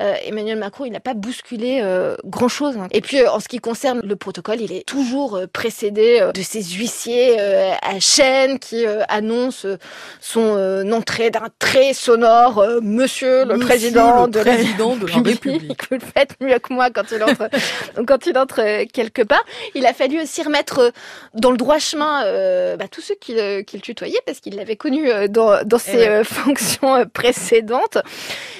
Euh, 0.00 0.14
Emmanuel 0.26 0.58
Macron, 0.58 0.84
il 0.84 0.92
n'a 0.92 1.00
pas 1.00 1.14
bousculé 1.14 1.80
euh, 1.82 2.16
grand-chose. 2.24 2.76
hein. 2.76 2.88
Et 2.90 3.00
puis, 3.00 3.20
euh, 3.20 3.30
en 3.30 3.38
ce 3.40 3.46
qui 3.48 3.58
concerne 3.60 4.00
le 4.04 4.16
protocole, 4.16 4.60
il 4.60 4.72
est 4.72 4.84
toujours 4.86 5.36
euh, 5.36 5.46
précédé 5.46 6.18
euh, 6.20 6.32
de 6.32 6.42
ces 6.42 6.62
huissiers 6.62 7.36
euh, 7.38 7.70
à 7.80 8.00
chaîne 8.00 8.58
qui 8.58 8.84
euh, 8.86 9.02
annoncent 9.08 9.66
euh, 9.68 9.76
son 10.20 10.56
euh, 10.56 10.90
entrée 10.92 11.30
d'un 11.30 11.46
très 11.60 11.92
sonore 11.94 12.58
euh, 12.58 12.80
Monsieur 12.82 13.44
le 13.44 13.54
Monsieur 13.54 13.66
président 13.66 14.26
le 14.26 14.30
de 14.32 14.40
président 14.40 14.96
de 14.96 15.06
la 15.06 15.14
la 15.14 15.22
République. 15.22 15.80
Vous 15.90 15.96
le 15.96 16.00
faites 16.16 16.32
mieux 16.40 16.58
que 16.58 16.72
moi 16.74 16.90
quand 16.90 17.04
il 17.12 17.22
entre, 17.22 17.48
quand 18.06 18.26
il 18.26 18.36
entre 18.36 18.84
quelque 18.86 19.22
part. 19.22 19.44
Il 19.76 19.86
a 19.86 19.94
fallu 19.94 20.20
aussi 20.20 20.42
remettre 20.42 20.92
dans 21.34 21.52
le 21.52 21.56
droit 21.56 21.78
chemin 21.78 22.24
euh, 22.24 22.76
bah, 22.76 22.88
tous 22.90 23.00
ceux 23.00 23.14
qui, 23.20 23.34
qui 23.64 23.76
le 23.76 23.82
tutoyaient 23.82 24.20
parce 24.26 24.40
qu'il 24.40 24.56
l'avait 24.56 24.74
connu 24.76 25.08
euh, 25.08 25.28
dans, 25.28 25.62
dans 25.64 25.78
ses 25.78 25.98
ouais. 25.98 26.08
euh, 26.08 26.24
fonctions 26.24 27.04
précédentes. 27.12 27.98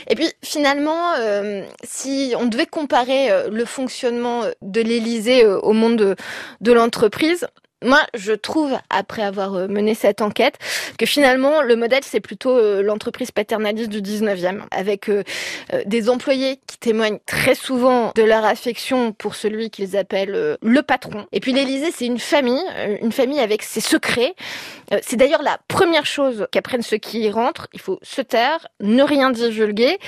Et 0.08 0.14
puis 0.14 0.27
finalement, 0.42 1.14
euh, 1.18 1.62
si 1.84 2.34
on 2.38 2.46
devait 2.46 2.66
comparer 2.66 3.30
euh, 3.30 3.48
le 3.50 3.64
fonctionnement 3.64 4.42
de 4.62 4.80
l'Élysée 4.80 5.44
euh, 5.44 5.58
au 5.60 5.72
monde 5.72 5.96
de, 5.96 6.16
de 6.60 6.72
l'entreprise, 6.72 7.46
moi, 7.84 8.00
je 8.14 8.32
trouve, 8.32 8.76
après 8.90 9.22
avoir 9.22 9.54
euh, 9.54 9.68
mené 9.68 9.94
cette 9.94 10.20
enquête, 10.20 10.58
que 10.98 11.06
finalement, 11.06 11.62
le 11.62 11.76
modèle, 11.76 12.02
c'est 12.02 12.18
plutôt 12.18 12.56
euh, 12.56 12.82
l'entreprise 12.82 13.30
paternaliste 13.30 13.88
du 13.88 14.02
19e, 14.02 14.62
avec 14.72 15.08
euh, 15.08 15.22
euh, 15.72 15.82
des 15.86 16.10
employés 16.10 16.58
qui 16.66 16.78
témoignent 16.78 17.20
très 17.24 17.54
souvent 17.54 18.10
de 18.16 18.22
leur 18.24 18.44
affection 18.44 19.12
pour 19.12 19.36
celui 19.36 19.70
qu'ils 19.70 19.96
appellent 19.96 20.34
euh, 20.34 20.56
le 20.60 20.82
patron. 20.82 21.26
Et 21.30 21.38
puis 21.38 21.52
l'Élysée, 21.52 21.92
c'est 21.94 22.06
une 22.06 22.18
famille, 22.18 22.64
euh, 22.78 22.96
une 23.00 23.12
famille 23.12 23.38
avec 23.38 23.62
ses 23.62 23.80
secrets. 23.80 24.34
Euh, 24.92 24.98
c'est 25.02 25.16
d'ailleurs 25.16 25.42
la 25.42 25.58
première 25.68 26.06
chose 26.06 26.46
qu'apprennent 26.50 26.82
ceux 26.82 26.96
qui 26.96 27.20
y 27.20 27.30
rentrent. 27.30 27.68
Il 27.74 27.80
faut 27.80 27.98
se 28.02 28.20
taire, 28.22 28.66
ne 28.80 29.02
rien 29.02 29.30
divulguer. 29.30 29.98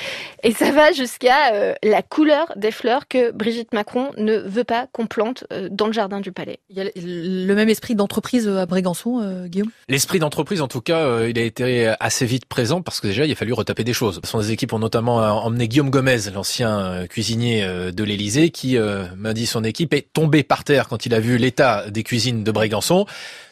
Et 0.42 0.52
ça 0.52 0.70
va 0.72 0.92
jusqu'à 0.92 1.52
euh, 1.52 1.74
la 1.82 2.02
couleur 2.02 2.52
des 2.56 2.70
fleurs 2.70 3.08
que 3.08 3.30
Brigitte 3.32 3.72
Macron 3.74 4.10
ne 4.16 4.36
veut 4.38 4.64
pas 4.64 4.86
qu'on 4.92 5.06
plante 5.06 5.44
euh, 5.52 5.68
dans 5.70 5.86
le 5.86 5.92
jardin 5.92 6.20
du 6.20 6.32
palais. 6.32 6.58
Il 6.70 6.78
y 6.78 6.80
a 6.80 6.84
le- 6.96 7.54
même 7.54 7.68
esprit 7.68 7.94
d'entreprise 7.94 8.48
à 8.48 8.64
Brégançon, 8.66 9.20
euh, 9.20 9.46
Guillaume? 9.46 9.70
L'esprit 9.88 10.18
d'entreprise, 10.18 10.62
en 10.62 10.68
tout 10.68 10.80
cas, 10.80 11.00
euh, 11.00 11.28
il 11.30 11.38
a 11.38 11.42
été 11.42 11.92
assez 12.00 12.24
vite 12.26 12.46
présent 12.46 12.80
parce 12.80 13.00
que 13.00 13.06
déjà, 13.08 13.26
il 13.26 13.32
a 13.32 13.34
fallu 13.34 13.52
retaper 13.52 13.84
des 13.84 13.92
choses. 13.92 14.20
Son 14.24 14.40
équipes 14.40 14.72
ont 14.72 14.78
notamment 14.78 15.16
emmené 15.44 15.68
Guillaume 15.68 15.90
Gomez, 15.90 16.30
l'ancien 16.32 16.78
euh, 16.80 17.06
cuisinier 17.06 17.64
euh, 17.64 17.92
de 17.92 18.04
l'Élysée, 18.04 18.50
qui, 18.50 18.78
euh, 18.78 19.04
m'a 19.16 19.34
dit 19.34 19.46
son 19.46 19.62
équipe, 19.64 19.92
est 19.94 20.06
tombé 20.12 20.42
par 20.42 20.64
terre 20.64 20.88
quand 20.88 21.04
il 21.06 21.14
a 21.14 21.20
vu 21.20 21.36
l'état 21.36 21.90
des 21.90 22.02
cuisines 22.02 22.44
de 22.44 22.50
Brégançon. 22.52 23.04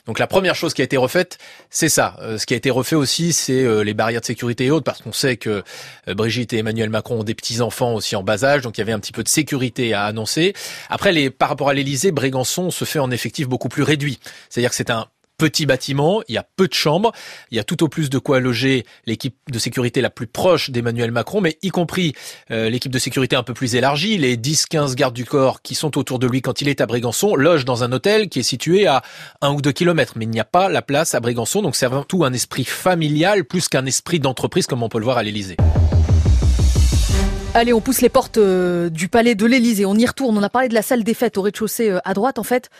Donc 0.08 0.18
la 0.18 0.26
première 0.26 0.54
chose 0.54 0.72
qui 0.72 0.80
a 0.80 0.84
été 0.84 0.96
refaite, 0.96 1.36
c'est 1.68 1.90
ça. 1.90 2.16
Euh, 2.22 2.38
ce 2.38 2.46
qui 2.46 2.54
a 2.54 2.56
été 2.56 2.70
refait 2.70 2.96
aussi, 2.96 3.34
c'est 3.34 3.62
euh, 3.62 3.84
les 3.84 3.92
barrières 3.92 4.22
de 4.22 4.26
sécurité 4.26 4.64
et 4.64 4.70
autres, 4.70 4.84
parce 4.84 5.02
qu'on 5.02 5.12
sait 5.12 5.36
que 5.36 5.62
euh, 6.08 6.14
Brigitte 6.14 6.54
et 6.54 6.58
Emmanuel 6.58 6.88
Macron 6.88 7.20
ont 7.20 7.24
des 7.24 7.34
petits-enfants 7.34 7.92
aussi 7.92 8.16
en 8.16 8.22
bas 8.22 8.42
âge, 8.42 8.62
donc 8.62 8.78
il 8.78 8.80
y 8.80 8.82
avait 8.82 8.92
un 8.92 9.00
petit 9.00 9.12
peu 9.12 9.22
de 9.22 9.28
sécurité 9.28 9.92
à 9.92 10.04
annoncer. 10.04 10.54
Après, 10.88 11.12
les, 11.12 11.28
par 11.28 11.50
rapport 11.50 11.68
à 11.68 11.74
l'Élysée, 11.74 12.10
Brégançon 12.10 12.70
se 12.70 12.86
fait 12.86 12.98
en 12.98 13.10
effectif 13.10 13.48
beaucoup 13.48 13.68
plus 13.68 13.82
réduit. 13.82 14.18
C'est-à-dire 14.48 14.70
que 14.70 14.76
c'est 14.76 14.88
un 14.88 15.08
petit 15.38 15.66
bâtiment, 15.66 16.20
il 16.28 16.34
y 16.34 16.38
a 16.38 16.44
peu 16.56 16.66
de 16.66 16.74
chambres, 16.74 17.12
il 17.50 17.56
y 17.56 17.60
a 17.60 17.64
tout 17.64 17.82
au 17.84 17.88
plus 17.88 18.10
de 18.10 18.18
quoi 18.18 18.40
loger 18.40 18.84
l'équipe 19.06 19.36
de 19.50 19.58
sécurité 19.58 20.00
la 20.00 20.10
plus 20.10 20.26
proche 20.26 20.70
d'Emmanuel 20.70 21.12
Macron, 21.12 21.40
mais 21.40 21.56
y 21.62 21.70
compris 21.70 22.12
euh, 22.50 22.68
l'équipe 22.68 22.92
de 22.92 22.98
sécurité 22.98 23.36
un 23.36 23.44
peu 23.44 23.54
plus 23.54 23.76
élargie, 23.76 24.18
les 24.18 24.36
10-15 24.36 24.96
gardes 24.96 25.14
du 25.14 25.24
corps 25.24 25.62
qui 25.62 25.76
sont 25.76 25.96
autour 25.96 26.18
de 26.18 26.26
lui 26.26 26.42
quand 26.42 26.60
il 26.60 26.68
est 26.68 26.80
à 26.80 26.86
Brégançon, 26.86 27.36
logent 27.36 27.64
dans 27.64 27.84
un 27.84 27.92
hôtel 27.92 28.28
qui 28.28 28.40
est 28.40 28.42
situé 28.42 28.86
à 28.86 29.02
un 29.40 29.52
ou 29.52 29.62
deux 29.62 29.72
kilomètres, 29.72 30.14
mais 30.16 30.24
il 30.24 30.30
n'y 30.30 30.40
a 30.40 30.44
pas 30.44 30.68
la 30.68 30.82
place 30.82 31.14
à 31.14 31.20
Brégançon, 31.20 31.62
donc 31.62 31.76
c'est 31.76 31.86
avant 31.86 32.02
tout 32.02 32.24
un 32.24 32.32
esprit 32.32 32.64
familial 32.64 33.44
plus 33.44 33.68
qu'un 33.68 33.86
esprit 33.86 34.18
d'entreprise 34.18 34.66
comme 34.66 34.82
on 34.82 34.88
peut 34.88 34.98
le 34.98 35.04
voir 35.04 35.18
à 35.18 35.22
l'Élysée. 35.22 35.56
Allez, 37.54 37.72
on 37.72 37.80
pousse 37.80 38.02
les 38.02 38.08
portes 38.08 38.38
euh, 38.38 38.90
du 38.90 39.08
palais 39.08 39.34
de 39.34 39.46
l'Élysée. 39.46 39.86
On 39.86 39.94
y 39.94 40.06
retourne. 40.06 40.36
On 40.36 40.42
a 40.42 40.50
parlé 40.50 40.68
de 40.68 40.74
la 40.74 40.82
salle 40.82 41.02
des 41.02 41.14
fêtes 41.14 41.38
au 41.38 41.42
rez-de-chaussée 41.42 41.90
euh, 41.90 41.98
à 42.04 42.12
droite. 42.12 42.38
En 42.38 42.42
fait, 42.42 42.70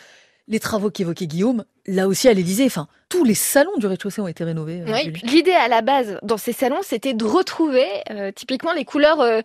les 0.49 0.59
travaux 0.59 0.89
qu'évoquait 0.89 1.27
Guillaume, 1.27 1.63
là 1.85 2.07
aussi 2.07 2.27
à 2.27 2.33
l'Élysée, 2.33 2.65
enfin, 2.65 2.87
tous 3.07 3.23
les 3.23 3.35
salons 3.35 3.77
du 3.77 3.85
rez-de-chaussée 3.87 4.19
ont 4.19 4.27
été 4.27 4.43
rénovés. 4.43 4.81
euh, 4.81 4.91
Oui, 4.91 5.13
l'idée 5.23 5.53
à 5.53 5.67
la 5.67 5.81
base 5.81 6.17
dans 6.23 6.37
ces 6.37 6.53
salons, 6.53 6.81
c'était 6.81 7.13
de 7.13 7.23
retrouver 7.23 7.85
euh, 8.09 8.31
typiquement 8.31 8.73
les 8.73 8.83
couleurs 8.83 9.21
euh, 9.21 9.41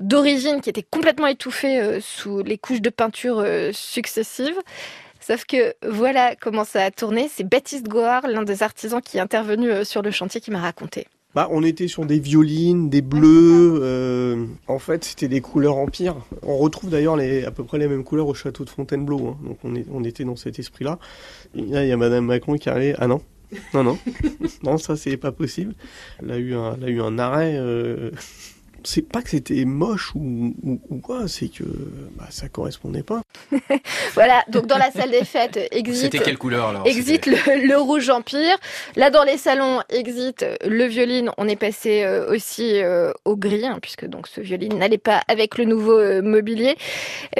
d'origine 0.00 0.60
qui 0.60 0.70
étaient 0.70 0.82
complètement 0.82 1.26
étouffées 1.26 1.78
euh, 1.80 2.00
sous 2.00 2.42
les 2.42 2.58
couches 2.58 2.80
de 2.80 2.90
peinture 2.90 3.46
successives. 3.72 4.58
Sauf 5.20 5.44
que 5.44 5.74
voilà 5.86 6.36
comment 6.36 6.64
ça 6.64 6.84
a 6.84 6.90
tourné. 6.90 7.28
C'est 7.32 7.44
Baptiste 7.44 7.88
Goard, 7.88 8.26
l'un 8.26 8.42
des 8.42 8.62
artisans 8.62 9.02
qui 9.02 9.18
est 9.18 9.20
intervenu 9.20 9.84
sur 9.84 10.00
le 10.02 10.10
chantier, 10.10 10.40
qui 10.40 10.50
m'a 10.50 10.60
raconté. 10.60 11.06
Bah, 11.36 11.48
on 11.50 11.62
était 11.62 11.86
sur 11.86 12.06
des 12.06 12.18
violines, 12.18 12.88
des 12.88 13.02
bleus. 13.02 13.78
euh, 13.82 14.46
en 14.68 14.78
fait, 14.78 15.04
c'était 15.04 15.28
des 15.28 15.42
couleurs 15.42 15.76
empire. 15.76 16.16
On 16.42 16.56
retrouve 16.56 16.88
d'ailleurs 16.88 17.18
à 17.46 17.50
peu 17.50 17.62
près 17.62 17.76
les 17.76 17.88
mêmes 17.88 18.04
couleurs 18.04 18.26
au 18.26 18.32
château 18.32 18.64
de 18.64 18.70
Fontainebleau. 18.70 19.28
hein. 19.28 19.36
Donc, 19.44 19.58
on, 19.62 19.74
est, 19.74 19.84
on 19.92 20.02
était 20.02 20.24
dans 20.24 20.36
cet 20.36 20.58
esprit-là. 20.58 20.98
Là, 21.54 21.84
il 21.84 21.88
y 21.90 21.92
a 21.92 21.96
Madame 21.98 22.24
Macron 22.24 22.54
qui 22.56 22.70
est 22.70 22.72
arrivée. 22.72 22.94
Ah 22.98 23.06
non, 23.06 23.20
Non, 23.74 23.84
non. 23.84 23.98
non, 24.62 24.78
ça, 24.78 24.96
c'est 24.96 25.18
pas 25.18 25.30
possible. 25.30 25.74
Elle 26.22 26.30
a 26.32 26.38
eu 26.38 26.54
un, 26.54 26.74
elle 26.78 26.84
a 26.84 26.88
eu 26.88 27.02
un 27.02 27.18
arrêt. 27.18 27.56
Euh... 27.58 28.12
C'est 28.86 29.02
pas 29.02 29.22
que 29.22 29.30
c'était 29.30 29.64
moche 29.64 30.14
ou, 30.14 30.54
ou, 30.62 30.80
ou 30.88 30.98
quoi, 30.98 31.28
c'est 31.28 31.48
que 31.48 31.64
bah, 32.16 32.26
ça 32.30 32.48
correspondait 32.48 33.02
pas. 33.02 33.22
voilà, 34.14 34.44
donc 34.48 34.66
dans 34.66 34.78
la 34.78 34.90
salle 34.90 35.10
des 35.10 35.24
fêtes, 35.24 35.58
exit. 35.70 36.02
C'était 36.02 36.18
quelle 36.18 36.38
couleur 36.38 36.68
alors 36.68 36.86
Exit 36.86 37.26
le, 37.26 37.66
le, 37.66 37.76
rouge 37.76 38.08
empire. 38.10 38.56
Là, 38.94 39.10
dans 39.10 39.24
les 39.24 39.36
salons, 39.38 39.80
exit 39.90 40.44
le 40.64 40.84
violine. 40.84 41.30
On 41.36 41.48
est 41.48 41.56
passé 41.56 42.04
euh, 42.04 42.32
aussi 42.32 42.80
euh, 42.82 43.12
au 43.24 43.36
gris, 43.36 43.66
hein, 43.66 43.78
puisque 43.82 44.06
donc 44.06 44.28
ce 44.28 44.40
violine 44.40 44.78
n'allait 44.78 44.98
pas 44.98 45.22
avec 45.28 45.58
le 45.58 45.64
nouveau 45.64 45.98
euh, 45.98 46.22
mobilier. 46.22 46.76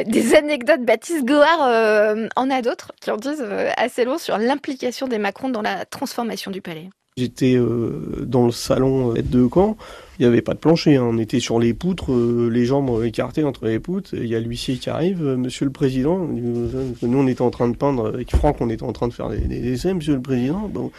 Des 0.04 0.34
anecdotes, 0.34 0.84
Baptiste 0.84 1.24
Goard 1.24 1.60
euh, 1.62 2.28
en 2.36 2.50
a 2.50 2.62
d'autres 2.62 2.92
qui 3.00 3.10
en 3.10 3.16
disent 3.16 3.42
euh, 3.42 3.70
assez 3.76 4.04
long 4.04 4.18
sur 4.18 4.38
l'implication 4.38 5.08
des 5.08 5.18
Macron 5.18 5.48
dans 5.48 5.62
la 5.62 5.84
transformation 5.84 6.50
du 6.50 6.60
palais. 6.60 6.90
J'étais 7.18 7.56
euh, 7.56 8.26
dans 8.26 8.44
le 8.44 8.52
salon 8.52 9.14
de 9.14 9.46
camp. 9.46 9.78
Il 10.18 10.22
n'y 10.22 10.28
avait 10.28 10.42
pas 10.42 10.52
de 10.52 10.58
plancher, 10.58 10.96
hein. 10.96 11.06
on 11.08 11.16
était 11.16 11.40
sur 11.40 11.58
les 11.58 11.72
poutres, 11.72 12.12
euh, 12.12 12.50
les 12.50 12.66
jambes 12.66 13.02
écartées 13.04 13.42
entre 13.42 13.64
les 13.64 13.78
poutres. 13.78 14.14
Il 14.14 14.26
y 14.26 14.34
a 14.34 14.40
l'huissier 14.40 14.76
qui 14.76 14.90
arrive, 14.90 15.22
euh, 15.24 15.36
Monsieur 15.38 15.64
le 15.64 15.70
Président. 15.70 16.18
Nous, 16.18 16.92
on 17.02 17.26
était 17.26 17.40
en 17.40 17.48
train 17.48 17.68
de 17.68 17.76
peindre 17.76 18.08
avec 18.08 18.36
Franck, 18.36 18.58
on 18.60 18.68
était 18.68 18.82
en 18.82 18.92
train 18.92 19.08
de 19.08 19.14
faire 19.14 19.30
des, 19.30 19.72
essais, 19.72 19.94
Monsieur 19.94 20.14
le 20.14 20.20
Président. 20.20 20.70
Bon, 20.72 20.90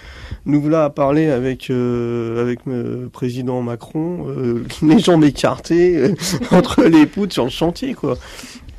nous 0.47 0.59
voilà 0.59 0.85
à 0.85 0.89
parler 0.89 1.27
avec 1.27 1.69
euh, 1.69 2.41
avec 2.41 2.65
le 2.65 3.09
président 3.13 3.61
Macron, 3.61 4.27
euh, 4.27 4.63
les 4.83 4.97
jambes 4.97 5.23
écartées 5.23 6.15
entre 6.51 6.83
les 6.83 7.05
poutres 7.05 7.33
sur 7.33 7.43
le 7.43 7.51
chantier, 7.51 7.93
quoi. 7.93 8.17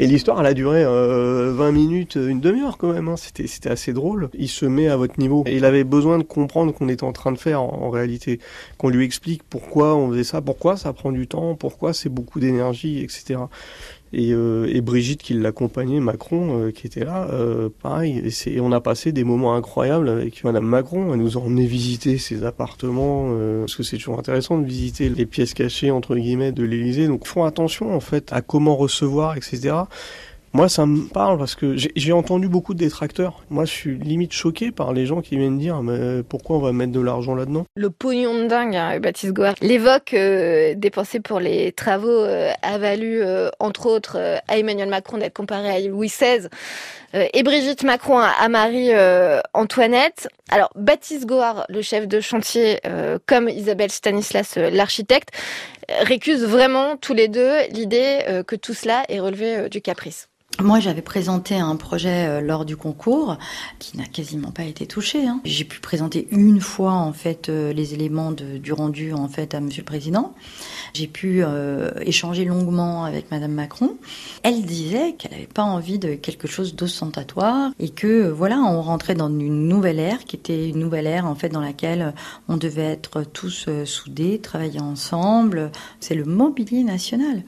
Et 0.00 0.06
l'histoire, 0.06 0.38
elle 0.40 0.46
a 0.46 0.54
duré 0.54 0.84
euh, 0.84 1.52
20 1.54 1.72
minutes, 1.72 2.14
une 2.16 2.40
demi-heure 2.40 2.78
quand 2.78 2.92
même. 2.92 3.08
Hein. 3.08 3.16
C'était, 3.16 3.48
c'était 3.48 3.70
assez 3.70 3.92
drôle. 3.92 4.30
Il 4.34 4.48
se 4.48 4.64
met 4.64 4.88
à 4.88 4.96
votre 4.96 5.18
niveau. 5.18 5.42
Et 5.46 5.56
il 5.56 5.64
avait 5.64 5.82
besoin 5.82 6.18
de 6.18 6.22
comprendre 6.22 6.72
qu'on 6.72 6.88
était 6.88 7.04
en 7.04 7.12
train 7.12 7.32
de 7.32 7.38
faire 7.38 7.62
en, 7.62 7.82
en, 7.82 7.90
réalité. 7.90 8.38
Qu'on 8.76 8.90
lui 8.90 9.04
explique 9.04 9.42
pourquoi 9.42 9.96
on 9.96 10.10
faisait 10.10 10.24
ça, 10.24 10.40
pourquoi 10.40 10.76
ça 10.76 10.92
prend 10.92 11.10
du 11.10 11.26
temps, 11.26 11.56
pourquoi 11.56 11.92
c'est 11.92 12.08
beaucoup 12.08 12.38
d'énergie, 12.38 13.00
etc. 13.02 13.40
Et, 14.12 14.32
euh, 14.32 14.66
et, 14.72 14.80
Brigitte 14.80 15.22
qui 15.22 15.34
l'accompagnait, 15.34 16.00
Macron 16.00 16.58
euh, 16.58 16.70
qui 16.70 16.86
était 16.86 17.04
là, 17.04 17.28
euh, 17.30 17.68
pareil. 17.82 18.22
Et, 18.24 18.30
c'est, 18.30 18.58
on 18.60 18.72
a 18.72 18.80
passé 18.80 19.12
des 19.12 19.24
moments 19.24 19.54
incroyables 19.54 20.08
avec 20.08 20.42
Madame 20.44 20.64
Macron. 20.64 21.12
Elle 21.12 21.20
nous 21.20 21.36
a 21.36 21.40
emmené 21.40 21.66
visiter 21.66 22.16
ses 22.16 22.44
appartements, 22.44 23.26
euh, 23.32 23.60
parce 23.60 23.76
que 23.76 23.82
c'est 23.82 23.98
toujours 23.98 24.18
intéressant 24.18 24.58
de 24.58 24.66
visiter 24.66 25.10
les 25.10 25.26
pièces 25.26 25.52
cachées 25.52 25.90
entre 25.90 26.16
guillemets 26.16 26.52
de 26.52 26.64
l'Élysée. 26.64 27.06
Donc, 27.06 27.26
font 27.26 27.44
attention 27.44 27.94
en 27.94 28.00
fait 28.00 28.32
à 28.32 28.40
comment 28.40 28.76
recevoir, 28.76 29.36
etc. 29.36 29.74
Moi, 30.52 30.68
ça 30.68 30.86
me 30.86 31.08
parle 31.08 31.38
parce 31.38 31.54
que 31.54 31.76
j'ai 31.76 32.12
entendu 32.12 32.48
beaucoup 32.48 32.74
de 32.74 32.78
détracteurs. 32.78 33.44
Moi, 33.50 33.64
je 33.64 33.70
suis 33.70 33.98
limite 33.98 34.32
choqué 34.32 34.70
par 34.70 34.92
les 34.92 35.06
gens 35.06 35.20
qui 35.20 35.36
viennent 35.36 35.58
dire 35.58 35.82
mais 35.82 36.22
pourquoi 36.22 36.56
on 36.56 36.60
va 36.60 36.72
mettre 36.72 36.92
de 36.92 37.00
l'argent 37.00 37.34
là-dedans? 37.34 37.64
Le 37.76 37.90
pognon 37.90 38.42
de 38.42 38.48
dingue, 38.48 38.76
hein, 38.76 38.98
Baptiste 38.98 39.32
Goard, 39.32 39.56
l'évoque 39.60 40.14
euh, 40.14 40.74
dépensé 40.74 41.20
pour 41.20 41.40
les 41.40 41.72
travaux 41.72 42.08
euh, 42.08 42.52
a 42.62 42.78
valu, 42.78 43.22
euh, 43.22 43.50
entre 43.58 43.86
autres, 43.86 44.16
euh, 44.18 44.36
à 44.48 44.58
Emmanuel 44.58 44.88
Macron 44.88 45.18
d'être 45.18 45.34
comparé 45.34 45.70
à 45.70 45.80
Louis 45.80 46.08
XVI 46.08 46.48
et 47.14 47.42
Brigitte 47.42 47.84
Macron 47.84 48.18
à, 48.18 48.48
Marie-Antoinette. 48.50 50.28
Alors, 50.50 50.70
Baptiste 50.74 51.24
Goard, 51.24 51.64
le 51.70 51.80
chef 51.80 52.06
de 52.06 52.20
chantier, 52.20 52.80
comme 53.24 53.48
Isabelle 53.48 53.90
Stanislas, 53.90 54.56
l'architecte, 54.56 55.30
récusent 56.00 56.44
vraiment 56.44 56.98
tous 56.98 57.14
les 57.14 57.28
deux 57.28 57.66
l'idée 57.70 58.42
que 58.46 58.56
tout 58.56 58.74
cela 58.74 59.04
est 59.08 59.20
relevé 59.20 59.70
du 59.70 59.80
caprice. 59.80 60.28
Moi, 60.60 60.80
j'avais 60.80 61.02
présenté 61.02 61.54
un 61.54 61.76
projet 61.76 62.26
euh, 62.26 62.40
lors 62.40 62.64
du 62.64 62.76
concours 62.76 63.38
qui 63.78 63.96
n'a 63.96 64.06
quasiment 64.06 64.50
pas 64.50 64.64
été 64.64 64.88
touché. 64.88 65.24
Hein. 65.24 65.40
J'ai 65.44 65.64
pu 65.64 65.78
présenter 65.78 66.26
une 66.32 66.60
fois 66.60 66.94
en 66.94 67.12
fait 67.12 67.48
euh, 67.48 67.72
les 67.72 67.94
éléments 67.94 68.32
de, 68.32 68.58
du 68.58 68.72
rendu 68.72 69.12
en 69.12 69.28
fait 69.28 69.54
à 69.54 69.60
Monsieur 69.60 69.82
le 69.82 69.86
Président. 69.86 70.34
J'ai 70.94 71.06
pu 71.06 71.44
euh, 71.44 71.90
échanger 72.00 72.44
longuement 72.44 73.04
avec 73.04 73.30
Madame 73.30 73.52
Macron. 73.52 73.96
Elle 74.42 74.62
disait 74.62 75.12
qu'elle 75.12 75.30
n'avait 75.30 75.46
pas 75.46 75.62
envie 75.62 76.00
de 76.00 76.14
quelque 76.14 76.48
chose 76.48 76.74
d'ostentatoire 76.74 77.70
et 77.78 77.90
que 77.90 78.28
voilà, 78.28 78.58
on 78.58 78.82
rentrait 78.82 79.14
dans 79.14 79.28
une 79.28 79.68
nouvelle 79.68 80.00
ère 80.00 80.24
qui 80.24 80.34
était 80.34 80.70
une 80.70 80.80
nouvelle 80.80 81.06
ère 81.06 81.26
en 81.26 81.36
fait 81.36 81.50
dans 81.50 81.60
laquelle 81.60 82.14
on 82.48 82.56
devait 82.56 82.82
être 82.82 83.22
tous 83.22 83.66
euh, 83.68 83.84
soudés, 83.84 84.40
travailler 84.40 84.80
ensemble. 84.80 85.70
C'est 86.00 86.16
le 86.16 86.24
mobilier 86.24 86.82
national 86.82 87.44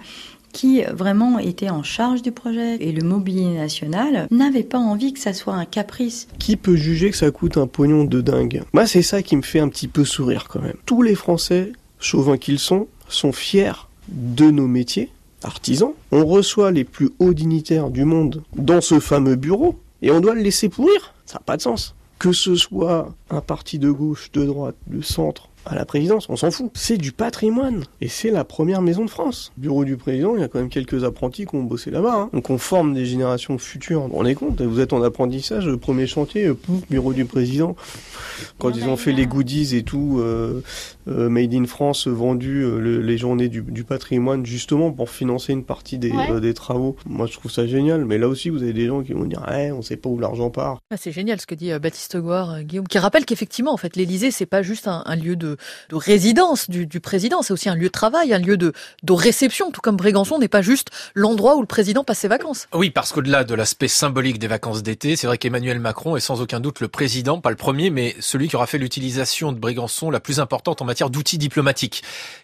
qui 0.53 0.83
vraiment 0.83 1.39
était 1.39 1.71
en 1.71 1.83
charge 1.83 2.23
du 2.23 2.33
projet 2.33 2.77
et 2.81 2.93
le 2.93 3.03
mobilier 3.03 3.55
national 3.55 4.27
n'avait 4.31 4.63
pas 4.63 4.79
envie 4.79 5.13
que 5.13 5.21
ça 5.21 5.33
soit 5.33 5.55
un 5.55 5.65
caprice. 5.65 6.29
Qui 6.39 6.57
peut 6.57 6.77
juger 6.77 7.11
que 7.11 7.17
ça 7.17 7.31
coûte 7.31 7.57
un 7.57 7.67
pognon 7.67 8.05
de 8.05 8.21
dingue? 8.21 8.63
Moi, 8.73 8.87
c'est 8.87 9.03
ça 9.03 9.23
qui 9.23 9.37
me 9.37 9.43
fait 9.43 9.61
un 9.61 9.69
petit 9.69 9.89
peu 9.89 10.05
sourire 10.05 10.47
quand 10.49 10.61
même. 10.61 10.77
Tous 10.87 11.03
les 11.03 11.15
Français, 11.15 11.73
chauvins 11.99 12.39
qu'ils 12.39 12.59
sont, 12.59 12.89
sont 13.09 13.33
fiers 13.33 13.89
de 14.09 14.51
nos 14.51 14.67
métiers, 14.67 15.11
artisans. 15.43 15.93
On 16.11 16.25
reçoit 16.25 16.71
les 16.71 16.85
plus 16.85 17.11
hauts 17.19 17.35
dignitaires 17.35 17.91
du 17.91 18.05
monde 18.05 18.43
dans 18.57 18.81
ce 18.81 19.01
fameux 19.01 19.37
bureau 19.37 19.79
et 20.03 20.11
on 20.11 20.21
doit 20.21 20.35
le 20.35 20.43
laisser 20.43 20.69
pourrir. 20.69 21.15
Ça 21.27 21.35
n'a 21.35 21.43
pas 21.45 21.57
de 21.57 21.63
sens. 21.63 21.95
Que 22.19 22.33
ce 22.33 22.55
soit 22.55 23.15
un 23.31 23.41
parti 23.41 23.79
de 23.79 23.91
gauche, 23.91 24.31
de 24.33 24.45
droite, 24.45 24.77
de 24.87 25.01
centre, 25.01 25.49
à 25.67 25.75
la 25.75 25.85
présidence, 25.85 26.29
on 26.29 26.37
s'en 26.37 26.51
fout. 26.51 26.71
C'est 26.75 26.97
du 26.97 27.13
patrimoine. 27.13 27.85
Et 28.01 28.09
c'est 28.09 28.31
la 28.31 28.45
première 28.45 28.83
maison 28.83 29.05
de 29.05 29.11
France. 29.11 29.53
Bureau 29.57 29.85
du 29.85 29.97
président, 29.97 30.35
il 30.35 30.41
y 30.41 30.45
a 30.45 30.49
quand 30.49 30.59
même 30.59 30.69
quelques 30.69 31.05
apprentis 31.05 31.47
qui 31.47 31.55
ont 31.55 31.63
bossé 31.63 31.91
là-bas. 31.91 32.15
Hein. 32.15 32.31
Donc 32.33 32.51
on 32.51 32.59
forme 32.59 32.95
des 32.95 33.05
générations 33.05 33.59
futures. 33.59 34.09
On 34.13 34.25
est 34.25 34.35
compte, 34.35 34.61
vous 34.61 34.81
êtes 34.81 34.93
en 34.93 35.03
apprentissage, 35.03 35.67
le 35.67 35.77
premier 35.77 36.07
chantier, 36.07 36.53
pouf, 36.53 36.81
bureau 36.89 37.13
du 37.13 37.25
président. 37.25 37.77
Quand 38.59 38.71
ils 38.71 38.89
ont 38.89 38.97
fait 38.97 39.13
les 39.13 39.27
goodies 39.27 39.77
et 39.77 39.83
tout, 39.83 40.19
euh, 40.21 40.63
euh, 41.09 41.29
Made 41.29 41.55
in 41.55 41.67
France 41.67 42.07
vendu 42.07 42.63
euh, 42.63 42.79
le, 42.79 43.01
les 43.01 43.19
journées 43.19 43.49
du, 43.49 43.63
du, 43.63 43.85
patrimoine 43.85 44.47
justement 44.47 44.93
pour 44.93 45.11
financer 45.11 45.53
une 45.53 45.65
partie 45.65 45.99
des, 45.99 46.11
ouais. 46.11 46.31
euh, 46.31 46.41
des, 46.41 46.55
travaux. 46.55 46.97
Moi 47.07 47.27
je 47.27 47.33
trouve 47.33 47.51
ça 47.51 47.67
génial, 47.67 48.05
mais 48.05 48.19
là 48.19 48.29
aussi 48.29 48.49
vous 48.49 48.63
avez 48.63 48.73
des 48.73 48.87
gens 48.87 49.03
qui 49.03 49.13
vont 49.13 49.25
dire 49.25 49.45
eh, 49.53 49.73
on 49.73 49.83
sait 49.83 49.97
pas 49.97 50.09
où 50.09 50.19
l'argent 50.19 50.51
part. 50.51 50.79
Ah, 50.91 50.97
c'est 50.97 51.13
génial 51.13 51.41
ce 51.41 51.47
que 51.47 51.55
dit 51.55 51.71
Baptiste 51.79 52.17
Goire, 52.17 52.63
Guillaume, 52.63 52.89
qui 52.89 52.99
rappelle 52.99 53.25
qu'effectivement 53.25 53.73
en 53.73 53.77
fait 53.77 53.97
l'Élysée 53.97 54.31
c'est 54.31 54.47
pas 54.47 54.63
juste 54.63 54.89
un, 54.89 55.03
un 55.07 55.17
lieu 55.17 55.37
de, 55.37 55.50
de 55.89 55.97
résidence 55.97 56.69
du, 56.69 57.01
président, 57.01 57.43
c'est 57.43 57.53
aussi 57.53 57.69
un 57.69 57.75
lieu 57.75 57.87
de 57.87 57.93
travail, 57.93 58.33
un 58.33 58.39
lieu 58.39 58.57
de, 58.57 58.73
de 59.03 59.13
réception, 59.13 59.71
tout 59.71 59.81
comme 59.81 59.97
Brégançon 59.97 60.39
n'est 60.39 60.49
pas 60.49 60.63
juste 60.63 60.89
l'endroit 61.15 61.57
où 61.57 61.61
le 61.61 61.67
président 61.67 62.05
passe 62.05 62.21
ses 62.21 62.29
vacances. 62.29 62.69
Oui, 62.75 62.91
parce 62.91 63.13
qu'au-delà 63.13 63.45
de 63.45 63.55
l'aspect 63.55 63.89
symbolique 63.89 64.39
des 64.39 64.49
vacances 64.49 64.83
d'été, 64.83 65.17
c'est 65.17 65.27
vrai 65.27 65.39
qu'Emmanuel 65.39 65.81
Macron 65.81 66.17
est 66.17 66.21
sans 66.21 66.41
aucun 66.41 66.61
doute 66.61 66.81
le 66.81 66.89
président, 66.89 67.41
pas 67.41 67.51
le 67.51 67.57
premier, 67.57 67.91
mais 67.91 68.15
celui 68.21 68.49
qui 68.49 68.57
aura 68.57 68.67
fait 68.67 68.79
l'utilisation 68.79 69.53
de 69.53 69.59
Brégançon 69.59 70.11
la 70.11 70.21
plus 70.21 70.41
importante 70.41 70.83
en 70.83 70.85
matière 70.85 71.11
d'outils 71.11 71.39
diplomatiques. 71.39 72.03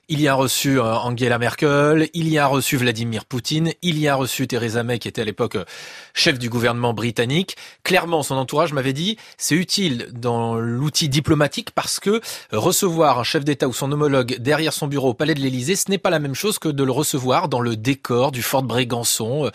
Il 0.08 0.20
y 0.20 0.28
a 0.28 0.34
reçu 0.34 0.78
Angela 0.80 1.38
Merkel, 1.38 2.08
il 2.14 2.28
y 2.28 2.38
a 2.38 2.46
reçu 2.46 2.76
Vladimir 2.76 3.24
Poutine, 3.24 3.72
il 3.82 3.98
y 3.98 4.08
a 4.08 4.14
reçu 4.14 4.46
Theresa 4.46 4.82
May 4.82 4.98
qui 4.98 5.08
était 5.08 5.22
à 5.22 5.24
l'époque 5.24 5.56
chef 6.14 6.38
du 6.38 6.48
gouvernement 6.48 6.94
britannique. 6.94 7.56
Clairement, 7.82 8.22
son 8.22 8.36
entourage 8.36 8.72
m'avait 8.72 8.92
dit 8.92 9.16
c'est 9.36 9.56
utile 9.56 10.08
dans 10.12 10.56
l'outil 10.56 11.08
diplomatique 11.08 11.70
parce 11.72 12.00
que 12.00 12.20
recevoir 12.52 12.95
un 13.04 13.24
chef 13.24 13.44
d'État 13.44 13.68
ou 13.68 13.72
son 13.72 13.92
homologue 13.92 14.36
derrière 14.38 14.72
son 14.72 14.86
bureau 14.86 15.10
au 15.10 15.14
palais 15.14 15.34
de 15.34 15.40
l'Élysée, 15.40 15.76
ce 15.76 15.90
n'est 15.90 15.98
pas 15.98 16.10
la 16.10 16.18
même 16.18 16.34
chose 16.34 16.58
que 16.58 16.68
de 16.68 16.84
le 16.84 16.92
recevoir 16.92 17.48
dans 17.48 17.60
le 17.60 17.76
décor 17.76 18.32
du 18.32 18.42
fort 18.42 18.62
de 18.62 18.68
Brégançon 18.68 19.50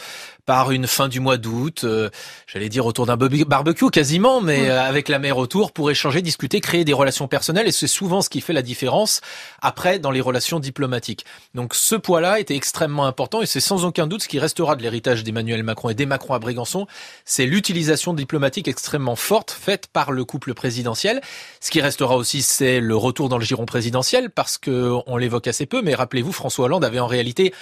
par 0.45 0.71
une 0.71 0.87
fin 0.87 1.07
du 1.07 1.19
mois 1.19 1.37
d'août, 1.37 1.83
euh, 1.83 2.09
j'allais 2.47 2.69
dire 2.69 2.85
autour 2.85 3.05
d'un 3.05 3.15
barbecue 3.15 3.89
quasiment, 3.89 4.41
mais 4.41 4.69
euh, 4.69 4.81
avec 4.81 5.07
la 5.07 5.19
mer 5.19 5.37
autour 5.37 5.71
pour 5.71 5.91
échanger, 5.91 6.21
discuter, 6.21 6.59
créer 6.59 6.83
des 6.83 6.93
relations 6.93 7.27
personnelles 7.27 7.67
et 7.67 7.71
c'est 7.71 7.87
souvent 7.87 8.21
ce 8.21 8.29
qui 8.29 8.41
fait 8.41 8.53
la 8.53 8.61
différence 8.61 9.21
après 9.61 9.99
dans 9.99 10.11
les 10.11 10.21
relations 10.21 10.59
diplomatiques. 10.59 11.25
Donc 11.53 11.75
ce 11.75 11.95
poids-là 11.95 12.39
était 12.39 12.55
extrêmement 12.55 13.05
important 13.05 13.41
et 13.41 13.45
c'est 13.45 13.59
sans 13.59 13.85
aucun 13.85 14.07
doute 14.07 14.23
ce 14.23 14.27
qui 14.27 14.39
restera 14.39 14.75
de 14.75 14.81
l'héritage 14.81 15.23
d'Emmanuel 15.23 15.63
Macron 15.63 15.89
et 15.89 15.93
des 15.93 16.05
Macron 16.05 16.33
à 16.33 16.39
Brégançon, 16.39 16.87
c'est 17.23 17.45
l'utilisation 17.45 18.13
diplomatique 18.13 18.67
extrêmement 18.67 19.15
forte 19.15 19.51
faite 19.51 19.87
par 19.87 20.11
le 20.11 20.25
couple 20.25 20.53
présidentiel. 20.53 21.21
Ce 21.59 21.71
qui 21.71 21.81
restera 21.81 22.17
aussi, 22.17 22.41
c'est 22.41 22.79
le 22.79 22.95
retour 22.95 23.29
dans 23.31 23.39
le 23.39 23.43
giron 23.43 23.65
présidentiel 23.65 24.29
parce 24.29 24.57
que 24.57 24.91
on 25.07 25.17
l'évoque 25.17 25.47
assez 25.47 25.65
peu, 25.65 25.81
mais 25.81 25.95
rappelez-vous, 25.95 26.31
François 26.31 26.65
Hollande 26.65 26.85
avait 26.85 26.99
en 26.99 27.07
réalité 27.07 27.53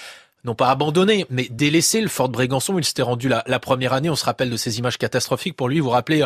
non 0.45 0.55
pas 0.55 0.69
abandonné, 0.69 1.25
mais 1.29 1.47
délaissé 1.49 1.99
le 1.99 2.07
fort 2.07 2.29
de 2.29 2.33
Brégançon. 2.33 2.77
Il 2.77 2.85
s'était 2.85 3.01
rendu 3.01 3.27
la, 3.27 3.43
la, 3.45 3.59
première 3.59 3.91
année. 3.91 4.09
On 4.09 4.15
se 4.15 4.23
rappelle 4.23 4.49
de 4.49 4.55
ces 4.55 4.79
images 4.79 4.97
catastrophiques 4.97 5.55
pour 5.55 5.67
lui. 5.67 5.79
Vous 5.79 5.85
vous 5.85 5.91
rappelez 5.91 6.23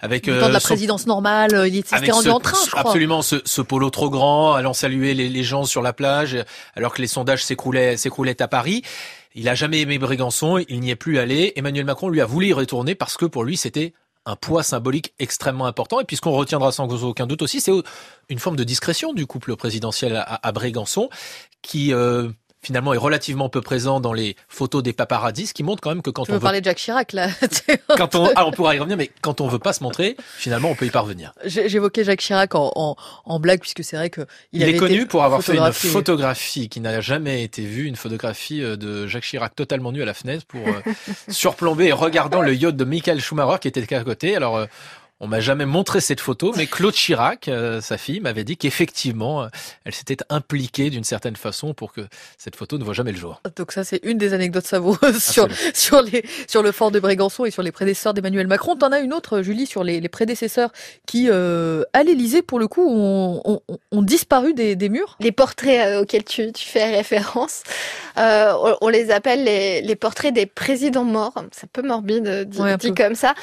avec 0.00 0.26
le 0.26 0.40
temps 0.40 0.48
de 0.48 0.52
la 0.52 0.60
son, 0.60 0.68
présidence 0.68 1.06
normale, 1.06 1.68
il 1.68 1.84
s'était 1.84 2.10
rendu 2.10 2.26
ce, 2.26 2.32
en 2.32 2.40
train, 2.40 2.58
je 2.64 2.70
crois. 2.70 2.80
Absolument, 2.80 3.22
ce, 3.22 3.36
ce, 3.44 3.62
polo 3.62 3.90
trop 3.90 4.10
grand, 4.10 4.54
allant 4.54 4.72
saluer 4.72 5.14
les, 5.14 5.28
les, 5.28 5.42
gens 5.44 5.64
sur 5.64 5.80
la 5.80 5.92
plage, 5.92 6.36
alors 6.74 6.92
que 6.92 7.00
les 7.00 7.06
sondages 7.06 7.44
s'écroulaient, 7.44 7.96
s'écroulaient 7.96 8.42
à 8.42 8.48
Paris. 8.48 8.82
Il 9.34 9.48
a 9.48 9.54
jamais 9.54 9.80
aimé 9.80 9.98
Brégançon. 9.98 10.58
Il 10.68 10.80
n'y 10.80 10.90
est 10.90 10.96
plus 10.96 11.18
allé. 11.18 11.52
Emmanuel 11.54 11.84
Macron 11.84 12.08
lui 12.08 12.20
a 12.20 12.26
voulu 12.26 12.48
y 12.48 12.52
retourner 12.52 12.94
parce 12.96 13.16
que 13.16 13.26
pour 13.26 13.44
lui 13.44 13.56
c'était 13.56 13.92
un 14.24 14.36
poids 14.36 14.62
symbolique 14.62 15.14
extrêmement 15.18 15.66
important. 15.66 16.00
Et 16.00 16.04
puis 16.04 16.16
retiendra 16.32 16.72
sans 16.72 16.86
aucun 17.04 17.26
doute 17.26 17.42
aussi, 17.42 17.60
c'est 17.60 17.72
une 18.28 18.38
forme 18.38 18.56
de 18.56 18.64
discrétion 18.64 19.12
du 19.12 19.26
couple 19.26 19.56
présidentiel 19.56 20.16
à, 20.16 20.40
à 20.42 20.52
Brégançon 20.52 21.08
qui 21.62 21.94
euh, 21.94 22.28
finalement 22.62 22.94
est 22.94 22.98
relativement 22.98 23.48
peu 23.48 23.60
présent 23.60 24.00
dans 24.00 24.12
les 24.12 24.36
photos 24.48 24.82
des 24.82 24.92
paparazzis, 24.92 25.48
ce 25.48 25.54
qui 25.54 25.62
montre 25.62 25.80
quand 25.80 25.90
même 25.90 26.02
que 26.02 26.10
quand 26.10 26.24
tu 26.24 26.30
on 26.30 26.34
veut... 26.34 26.40
parler 26.40 26.60
de 26.60 26.64
Jacques 26.64 26.78
Chirac 26.78 27.12
là. 27.12 27.28
quand 27.96 28.14
on, 28.14 28.30
ah, 28.36 28.46
on 28.46 28.52
pourra 28.52 28.74
y 28.74 28.78
revenir, 28.78 28.96
mais 28.96 29.10
quand 29.20 29.40
on 29.40 29.48
veut 29.48 29.58
pas 29.58 29.72
se 29.72 29.82
montrer, 29.82 30.16
finalement, 30.36 30.70
on 30.70 30.74
peut 30.74 30.86
y 30.86 30.90
parvenir. 30.90 31.32
J'évoquais 31.44 32.04
Jacques 32.04 32.20
Chirac 32.20 32.54
en, 32.54 32.72
en, 32.74 32.96
en, 33.24 33.40
blague 33.40 33.60
puisque 33.60 33.82
c'est 33.82 33.96
vrai 33.96 34.10
que 34.10 34.22
il, 34.52 34.62
est 34.62 34.76
connu 34.76 35.06
pour 35.06 35.24
avoir 35.24 35.42
fait 35.42 35.56
une 35.56 35.72
photographie 35.72 36.68
qui 36.68 36.80
n'a 36.80 37.00
jamais 37.00 37.42
été 37.42 37.62
vue, 37.62 37.86
une 37.86 37.96
photographie 37.96 38.62
euh, 38.62 38.76
de 38.76 39.06
Jacques 39.06 39.24
Chirac 39.24 39.54
totalement 39.54 39.92
nu 39.92 40.02
à 40.02 40.04
la 40.04 40.14
fenêtre 40.14 40.44
pour 40.46 40.66
euh, 40.66 40.92
surplomber 41.28 41.86
et 41.86 41.92
regardant 41.92 42.42
le 42.42 42.54
yacht 42.54 42.76
de 42.76 42.84
Michael 42.84 43.20
Schumacher 43.20 43.58
qui 43.60 43.68
était 43.68 43.94
à 43.94 44.04
côté. 44.04 44.36
Alors 44.36 44.56
euh, 44.56 44.66
on 45.22 45.28
m'a 45.28 45.38
jamais 45.38 45.66
montré 45.66 46.00
cette 46.00 46.20
photo, 46.20 46.52
mais 46.56 46.66
Claude 46.66 46.94
Chirac, 46.94 47.46
euh, 47.46 47.80
sa 47.80 47.96
fille, 47.96 48.18
m'avait 48.18 48.42
dit 48.42 48.56
qu'effectivement, 48.56 49.44
euh, 49.44 49.48
elle 49.84 49.94
s'était 49.94 50.16
impliquée 50.30 50.90
d'une 50.90 51.04
certaine 51.04 51.36
façon 51.36 51.74
pour 51.74 51.92
que 51.92 52.00
cette 52.36 52.56
photo 52.56 52.76
ne 52.76 52.82
voit 52.82 52.92
jamais 52.92 53.12
le 53.12 53.18
jour. 53.18 53.40
Donc 53.56 53.70
ça, 53.70 53.84
c'est 53.84 54.00
une 54.02 54.18
des 54.18 54.34
anecdotes 54.34 54.66
savoureuses 54.66 55.22
sur, 55.22 55.46
sur, 55.74 56.02
les, 56.02 56.24
sur 56.48 56.64
le 56.64 56.72
fort 56.72 56.90
de 56.90 56.98
Brégançon 56.98 57.44
et 57.44 57.52
sur 57.52 57.62
les 57.62 57.70
prédécesseurs 57.70 58.14
d'Emmanuel 58.14 58.48
Macron. 58.48 58.74
T'en 58.74 58.90
as 58.90 58.98
une 58.98 59.14
autre, 59.14 59.42
Julie, 59.42 59.66
sur 59.66 59.84
les, 59.84 60.00
les 60.00 60.08
prédécesseurs 60.08 60.72
qui, 61.06 61.28
euh, 61.30 61.84
à 61.92 62.02
l'Élysée, 62.02 62.42
pour 62.42 62.58
le 62.58 62.66
coup, 62.66 62.84
ont, 62.84 63.42
ont, 63.44 63.78
ont 63.92 64.02
disparu 64.02 64.54
des, 64.54 64.74
des, 64.74 64.88
murs? 64.88 65.16
Les 65.20 65.30
portraits 65.30 66.02
auxquels 66.02 66.24
tu, 66.24 66.50
tu, 66.50 66.66
fais 66.66 66.96
référence, 66.96 67.62
euh, 68.18 68.52
on, 68.60 68.76
on, 68.80 68.88
les 68.88 69.12
appelle 69.12 69.44
les, 69.44 69.82
les, 69.82 69.94
portraits 69.94 70.34
des 70.34 70.46
présidents 70.46 71.04
morts. 71.04 71.34
C'est 71.52 71.66
un 71.66 71.70
peu 71.72 71.82
morbide 71.82 72.48
dit, 72.48 72.60
ouais, 72.60 72.76
dit 72.76 72.92
comme 72.92 73.14
ça. 73.14 73.36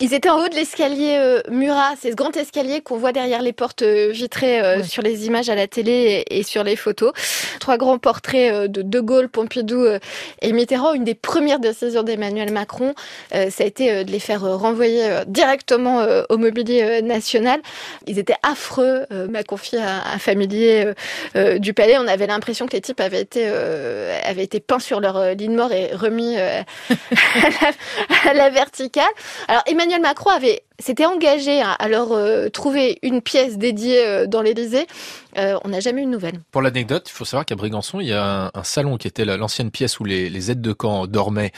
ils 0.00 0.12
étaient 0.12 0.30
en 0.30 0.40
haut 0.40 0.48
de 0.48 0.56
l'escalier 0.56 0.95
euh, 1.00 1.40
Murat, 1.50 1.94
c'est 2.00 2.10
ce 2.10 2.16
grand 2.16 2.36
escalier 2.36 2.80
qu'on 2.80 2.96
voit 2.96 3.12
derrière 3.12 3.42
les 3.42 3.52
portes 3.52 3.82
euh, 3.82 4.10
vitrées 4.10 4.60
euh, 4.60 4.78
ouais. 4.78 4.82
sur 4.84 5.02
les 5.02 5.26
images 5.26 5.48
à 5.48 5.54
la 5.54 5.66
télé 5.66 6.24
et, 6.28 6.38
et, 6.38 6.42
sur 6.42 6.64
les 6.64 6.76
photos. 6.76 7.12
Trois 7.60 7.76
grands 7.76 7.98
portraits 7.98 8.70
de 8.70 8.82
De 8.82 9.00
Gaulle, 9.00 9.28
Pompidou 9.28 9.84
et 10.42 10.52
Mitterrand. 10.52 10.92
Une 10.94 11.04
des 11.04 11.14
premières 11.14 11.58
décisions 11.58 12.02
d'Emmanuel 12.02 12.52
Macron, 12.52 12.94
ça 13.32 13.64
a 13.64 13.66
été 13.66 14.04
de 14.04 14.10
les 14.10 14.20
faire 14.20 14.42
renvoyer 14.42 15.22
directement 15.26 16.06
au 16.28 16.36
mobilier 16.36 17.02
national. 17.02 17.60
Ils 18.06 18.18
étaient 18.18 18.36
affreux, 18.42 19.06
m'a 19.30 19.42
confié 19.42 19.80
un, 19.80 20.02
un 20.14 20.18
familier 20.18 20.92
du 21.34 21.74
palais. 21.74 21.96
On 21.98 22.06
avait 22.06 22.26
l'impression 22.26 22.66
que 22.66 22.72
les 22.72 22.80
types 22.80 23.00
avaient 23.00 23.22
été, 23.22 23.46
avaient 23.46 24.44
été 24.44 24.60
peints 24.60 24.78
sur 24.78 25.00
leur 25.00 25.34
ligne 25.34 25.56
mort 25.56 25.72
et 25.72 25.94
remis 25.94 26.36
à 26.38 26.64
la, 26.90 28.30
à 28.30 28.34
la 28.34 28.50
verticale. 28.50 29.04
Alors 29.48 29.62
Emmanuel 29.66 30.00
Macron 30.00 30.30
avait 30.30 30.62
s'était 30.78 31.06
engagé 31.06 31.62
à 31.62 31.88
leur 31.88 32.12
euh, 32.12 32.48
trouver 32.48 32.98
une 33.02 33.22
pièce 33.22 33.58
dédiée 33.58 34.06
euh, 34.06 34.26
dans 34.26 34.42
l'Élysée. 34.42 34.86
Euh, 35.38 35.58
on 35.64 35.68
n'a 35.68 35.80
jamais 35.80 36.02
eu 36.02 36.06
de 36.06 36.10
nouvelles. 36.10 36.40
Pour 36.50 36.62
l'anecdote, 36.62 37.06
il 37.08 37.12
faut 37.12 37.24
savoir 37.24 37.46
qu'à 37.46 37.54
Brégançon, 37.54 38.00
il 38.00 38.08
y 38.08 38.12
a 38.12 38.50
un, 38.52 38.64
salon 38.64 38.96
qui 38.96 39.08
était 39.08 39.24
l'ancienne 39.24 39.70
pièce 39.70 40.00
où 40.00 40.04
les, 40.04 40.50
aides 40.50 40.60
de 40.60 40.72
camp 40.72 41.06
dormaient 41.06 41.52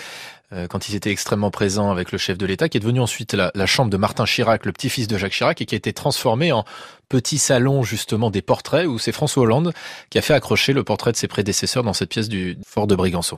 quand 0.71 0.89
ils 0.89 0.95
étaient 0.95 1.11
extrêmement 1.11 1.51
présents 1.51 1.91
avec 1.91 2.11
le 2.11 2.17
chef 2.17 2.39
de 2.39 2.47
l'État, 2.47 2.71
qui 2.71 2.79
est 2.79 2.81
devenu 2.81 3.01
ensuite 3.01 3.35
la, 3.35 3.51
la 3.55 3.67
chambre 3.67 3.91
de 3.91 3.99
Martin 3.99 4.25
Chirac, 4.25 4.65
le 4.65 4.73
petit-fils 4.73 5.07
de 5.07 5.19
Jacques 5.19 5.33
Chirac, 5.33 5.61
et 5.61 5.67
qui 5.67 5.75
a 5.75 5.77
été 5.77 5.93
transformé 5.93 6.53
en 6.53 6.65
petit 7.11 7.37
salon 7.37 7.83
justement 7.83 8.31
des 8.31 8.41
portraits, 8.41 8.87
où 8.87 8.99
c'est 8.99 9.13
François 9.13 9.43
Hollande 9.43 9.75
qui 10.09 10.17
a 10.17 10.23
fait 10.23 10.33
accrocher 10.33 10.73
le 10.73 10.85
portrait 10.85 11.13
de 11.13 11.19
ses 11.19 11.29
prédécesseurs 11.29 11.83
dans 11.83 11.93
cette 11.93 12.09
pièce 12.09 12.31
du 12.31 12.57
fort 12.67 12.87
de 12.87 12.97
Brégançon. 12.97 13.37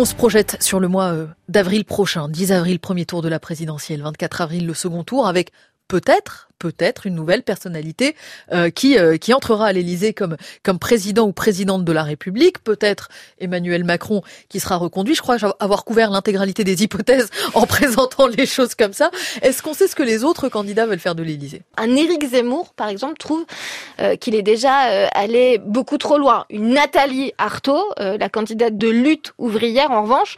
On 0.00 0.04
se 0.04 0.14
projette 0.14 0.62
sur 0.62 0.78
le 0.78 0.86
mois 0.86 1.12
d'avril 1.48 1.84
prochain, 1.84 2.28
10 2.28 2.52
avril, 2.52 2.78
premier 2.78 3.04
tour 3.04 3.20
de 3.20 3.28
la 3.28 3.40
présidentielle, 3.40 4.00
24 4.00 4.42
avril, 4.42 4.64
le 4.64 4.72
second 4.72 5.02
tour, 5.02 5.26
avec 5.26 5.50
peut-être 5.88 6.48
peut-être 6.58 7.06
une 7.06 7.14
nouvelle 7.14 7.42
personnalité 7.42 8.16
euh, 8.52 8.70
qui 8.70 8.98
euh, 8.98 9.16
qui 9.16 9.32
entrera 9.32 9.66
à 9.66 9.72
l'Élysée 9.72 10.12
comme 10.12 10.36
comme 10.62 10.78
président 10.78 11.26
ou 11.26 11.32
présidente 11.32 11.84
de 11.84 11.92
la 11.92 12.02
République, 12.02 12.62
peut-être 12.62 13.08
Emmanuel 13.38 13.84
Macron 13.84 14.22
qui 14.48 14.60
sera 14.60 14.76
reconduit. 14.76 15.14
Je 15.14 15.22
crois 15.22 15.36
avoir 15.60 15.84
couvert 15.84 16.10
l'intégralité 16.10 16.64
des 16.64 16.82
hypothèses 16.82 17.30
en 17.54 17.66
présentant 17.66 18.26
les 18.26 18.46
choses 18.46 18.74
comme 18.74 18.92
ça. 18.92 19.10
Est-ce 19.42 19.62
qu'on 19.62 19.74
sait 19.74 19.88
ce 19.88 19.94
que 19.94 20.02
les 20.02 20.24
autres 20.24 20.48
candidats 20.48 20.86
veulent 20.86 20.98
faire 20.98 21.14
de 21.14 21.22
l'Élysée? 21.22 21.62
Un 21.76 21.94
Éric 21.94 22.28
Zemmour, 22.28 22.74
par 22.74 22.88
exemple, 22.88 23.18
trouve 23.18 23.44
euh, 24.00 24.16
qu'il 24.16 24.34
est 24.34 24.42
déjà 24.42 24.76
allé 25.14 25.58
beaucoup 25.58 25.98
trop 25.98 26.18
loin. 26.18 26.44
Une 26.50 26.70
Nathalie 26.70 27.32
Arthaud, 27.38 27.84
la 27.98 28.28
candidate 28.28 28.76
de 28.76 28.88
lutte 28.88 29.32
ouvrière, 29.38 29.90
en 29.90 30.02
revanche, 30.02 30.36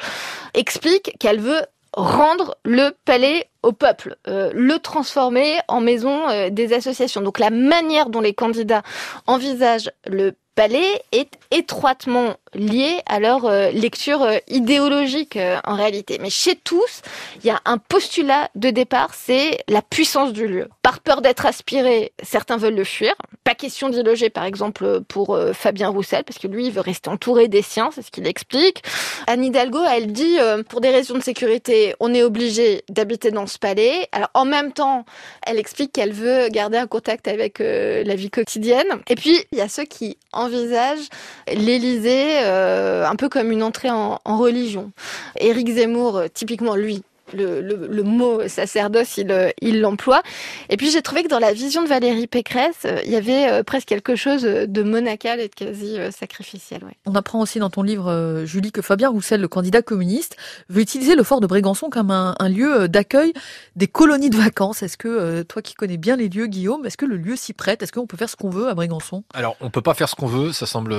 explique 0.54 1.16
qu'elle 1.18 1.40
veut 1.40 1.62
rendre 1.94 2.56
le 2.64 2.90
palais 3.04 3.50
au 3.62 3.72
peuple, 3.72 4.16
euh, 4.26 4.50
le 4.54 4.78
transformer 4.78 5.58
en 5.68 5.80
maison 5.80 6.28
euh, 6.28 6.50
des 6.50 6.72
associations. 6.72 7.20
Donc 7.20 7.38
la 7.38 7.50
manière 7.50 8.08
dont 8.08 8.20
les 8.20 8.34
candidats 8.34 8.82
envisagent 9.26 9.90
le 10.06 10.32
palais 10.60 11.02
est 11.12 11.38
étroitement 11.50 12.36
lié 12.52 13.00
à 13.06 13.18
leur 13.18 13.46
euh, 13.46 13.70
lecture 13.70 14.22
euh, 14.22 14.36
idéologique 14.46 15.36
euh, 15.36 15.58
en 15.64 15.74
réalité. 15.74 16.18
Mais 16.20 16.28
chez 16.28 16.54
tous, 16.54 17.00
il 17.36 17.46
y 17.46 17.50
a 17.50 17.60
un 17.64 17.78
postulat 17.78 18.50
de 18.56 18.68
départ, 18.68 19.14
c'est 19.14 19.58
la 19.68 19.80
puissance 19.80 20.34
du 20.34 20.46
lieu. 20.46 20.68
Par 20.82 21.00
peur 21.00 21.22
d'être 21.22 21.46
aspiré, 21.46 22.12
certains 22.22 22.58
veulent 22.58 22.74
le 22.74 22.84
fuir. 22.84 23.14
Pas 23.42 23.54
question 23.54 23.88
d'y 23.88 24.02
loger, 24.02 24.28
par 24.28 24.44
exemple, 24.44 25.00
pour 25.08 25.38
Fabien 25.54 25.88
Roussel, 25.88 26.24
parce 26.24 26.38
que 26.38 26.46
lui, 26.46 26.66
il 26.66 26.72
veut 26.72 26.80
rester 26.80 27.08
entouré 27.08 27.48
des 27.48 27.62
siens, 27.62 27.90
c'est 27.92 28.02
ce 28.02 28.10
qu'il 28.10 28.26
explique. 28.26 28.82
Anne 29.26 29.44
Hidalgo, 29.44 29.80
elle 29.90 30.12
dit, 30.12 30.36
pour 30.68 30.80
des 30.80 30.90
raisons 30.90 31.14
de 31.14 31.22
sécurité, 31.22 31.94
on 32.00 32.12
est 32.12 32.22
obligé 32.22 32.84
d'habiter 32.88 33.30
dans 33.30 33.46
ce 33.46 33.58
palais. 33.58 34.08
Alors 34.12 34.30
en 34.34 34.44
même 34.44 34.72
temps, 34.72 35.04
elle 35.46 35.58
explique 35.58 35.92
qu'elle 35.92 36.12
veut 36.12 36.48
garder 36.48 36.78
un 36.78 36.86
contact 36.86 37.28
avec 37.28 37.60
la 37.60 38.14
vie 38.14 38.30
quotidienne. 38.30 39.00
Et 39.08 39.14
puis, 39.14 39.42
il 39.52 39.58
y 39.58 39.62
a 39.62 39.68
ceux 39.68 39.84
qui 39.84 40.18
envisagent 40.50 41.08
l'Élysée 41.48 42.40
euh, 42.42 43.06
un 43.06 43.16
peu 43.16 43.28
comme 43.28 43.50
une 43.52 43.62
entrée 43.62 43.90
en, 43.90 44.20
en 44.24 44.38
religion. 44.38 44.90
Éric 45.38 45.68
Zemmour, 45.70 46.16
euh, 46.16 46.26
typiquement 46.32 46.74
lui, 46.74 47.02
le, 47.34 47.60
le, 47.60 47.86
le, 47.86 48.02
mot 48.02 48.46
sacerdoce, 48.48 49.16
il, 49.16 49.52
il 49.60 49.80
l'emploie. 49.80 50.22
Et 50.68 50.76
puis 50.76 50.90
j'ai 50.90 51.02
trouvé 51.02 51.22
que 51.22 51.28
dans 51.28 51.38
la 51.38 51.52
vision 51.52 51.82
de 51.82 51.88
Valérie 51.88 52.26
Pécresse, 52.26 52.86
il 53.04 53.10
y 53.10 53.16
avait 53.16 53.62
presque 53.64 53.88
quelque 53.88 54.16
chose 54.16 54.42
de 54.42 54.82
monacal 54.82 55.40
et 55.40 55.48
de 55.48 55.54
quasi 55.54 55.96
sacrificiel. 56.10 56.84
Ouais. 56.84 56.96
On 57.06 57.14
apprend 57.14 57.40
aussi 57.40 57.58
dans 57.58 57.70
ton 57.70 57.82
livre, 57.82 58.42
Julie, 58.44 58.72
que 58.72 58.82
Fabien 58.82 59.08
Roussel, 59.08 59.40
le 59.40 59.48
candidat 59.48 59.82
communiste, 59.82 60.36
veut 60.68 60.80
utiliser 60.80 61.14
le 61.14 61.22
fort 61.22 61.40
de 61.40 61.46
Brégançon 61.46 61.90
comme 61.90 62.10
un, 62.10 62.34
un 62.38 62.48
lieu 62.48 62.88
d'accueil 62.88 63.32
des 63.76 63.86
colonies 63.86 64.30
de 64.30 64.36
vacances. 64.36 64.82
Est-ce 64.82 64.96
que, 64.96 65.42
toi 65.42 65.62
qui 65.62 65.74
connais 65.74 65.96
bien 65.96 66.16
les 66.16 66.28
lieux, 66.28 66.46
Guillaume, 66.46 66.86
est-ce 66.86 66.96
que 66.96 67.06
le 67.06 67.16
lieu 67.16 67.36
s'y 67.36 67.52
prête? 67.52 67.82
Est-ce 67.82 67.92
qu'on 67.92 68.06
peut 68.06 68.16
faire 68.16 68.30
ce 68.30 68.36
qu'on 68.36 68.50
veut 68.50 68.68
à 68.68 68.74
Brégançon? 68.74 69.24
Alors, 69.34 69.56
on 69.60 69.70
peut 69.70 69.82
pas 69.82 69.94
faire 69.94 70.08
ce 70.08 70.14
qu'on 70.14 70.26
veut, 70.26 70.52
ça 70.52 70.66
semble 70.66 70.94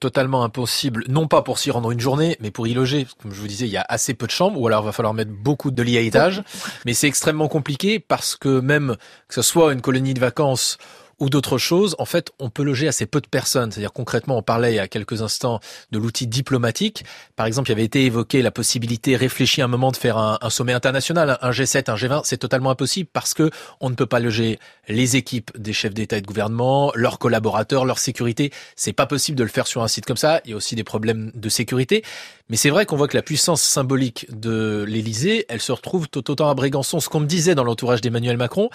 totalement 0.00 0.44
impossible, 0.44 1.04
non 1.08 1.26
pas 1.26 1.42
pour 1.42 1.58
s'y 1.58 1.70
rendre 1.70 1.90
une 1.90 2.00
journée, 2.00 2.36
mais 2.40 2.50
pour 2.50 2.66
y 2.66 2.74
loger. 2.74 3.06
Comme 3.22 3.32
je 3.32 3.40
vous 3.40 3.46
disais, 3.46 3.66
il 3.66 3.72
y 3.72 3.76
a 3.76 3.86
assez 3.88 4.14
peu 4.14 4.26
de 4.26 4.30
chambres, 4.30 4.60
ou 4.60 4.66
alors 4.66 4.82
il 4.82 4.86
va 4.86 4.92
falloir 4.92 5.14
mettre 5.14 5.30
beaucoup 5.30 5.47
de 5.74 5.82
lits 5.82 5.98
à 5.98 6.00
étage, 6.00 6.42
mais 6.84 6.94
c'est 6.94 7.08
extrêmement 7.08 7.48
compliqué 7.48 7.98
parce 7.98 8.36
que 8.36 8.60
même 8.60 8.96
que 9.28 9.34
ce 9.34 9.42
soit 9.42 9.72
une 9.72 9.80
colonie 9.80 10.14
de 10.14 10.20
vacances 10.20 10.78
ou 11.20 11.30
d'autres 11.30 11.58
choses, 11.58 11.96
en 11.98 12.04
fait, 12.04 12.30
on 12.38 12.50
peut 12.50 12.62
loger 12.62 12.88
assez 12.88 13.06
peu 13.06 13.20
de 13.20 13.26
personnes. 13.26 13.72
C'est-à-dire 13.72 13.92
concrètement, 13.92 14.38
on 14.38 14.42
parlait 14.42 14.72
il 14.72 14.76
y 14.76 14.80
a 14.80 14.88
quelques 14.88 15.22
instants 15.22 15.60
de 15.90 15.98
l'outil 15.98 16.26
diplomatique. 16.26 17.04
Par 17.36 17.46
exemple, 17.46 17.70
il 17.70 17.72
avait 17.72 17.84
été 17.84 18.04
évoqué 18.04 18.42
la 18.42 18.50
possibilité, 18.50 19.16
réfléchie 19.16 19.62
un 19.62 19.68
moment, 19.68 19.90
de 19.90 19.96
faire 19.96 20.16
un, 20.18 20.38
un, 20.40 20.50
sommet 20.50 20.72
international, 20.72 21.38
un 21.42 21.50
G7, 21.50 21.90
un 21.90 21.96
G20. 21.96 22.20
C'est 22.24 22.38
totalement 22.38 22.70
impossible 22.70 23.08
parce 23.12 23.34
que 23.34 23.50
on 23.80 23.90
ne 23.90 23.94
peut 23.94 24.06
pas 24.06 24.20
loger 24.20 24.58
les 24.88 25.16
équipes 25.16 25.50
des 25.58 25.72
chefs 25.72 25.94
d'État 25.94 26.18
et 26.18 26.20
de 26.20 26.26
gouvernement, 26.26 26.92
leurs 26.94 27.18
collaborateurs, 27.18 27.84
leur 27.84 27.98
sécurité. 27.98 28.52
C'est 28.76 28.92
pas 28.92 29.06
possible 29.06 29.36
de 29.36 29.42
le 29.42 29.50
faire 29.50 29.66
sur 29.66 29.82
un 29.82 29.88
site 29.88 30.06
comme 30.06 30.16
ça. 30.16 30.40
Il 30.44 30.50
y 30.50 30.54
a 30.54 30.56
aussi 30.56 30.76
des 30.76 30.84
problèmes 30.84 31.32
de 31.34 31.48
sécurité. 31.48 32.04
Mais 32.48 32.56
c'est 32.56 32.70
vrai 32.70 32.86
qu'on 32.86 32.96
voit 32.96 33.08
que 33.08 33.16
la 33.16 33.22
puissance 33.22 33.62
symbolique 33.62 34.26
de 34.30 34.84
l'Élysée, 34.88 35.44
elle 35.48 35.60
se 35.60 35.72
retrouve 35.72 36.08
tout 36.08 36.30
autant 36.30 36.48
à 36.48 36.54
Brégançon. 36.54 37.00
Ce 37.00 37.08
qu'on 37.08 37.20
me 37.20 37.26
disait 37.26 37.54
dans 37.54 37.64
l'entourage 37.64 38.00
d'Emmanuel 38.00 38.36
Macron, 38.36 38.70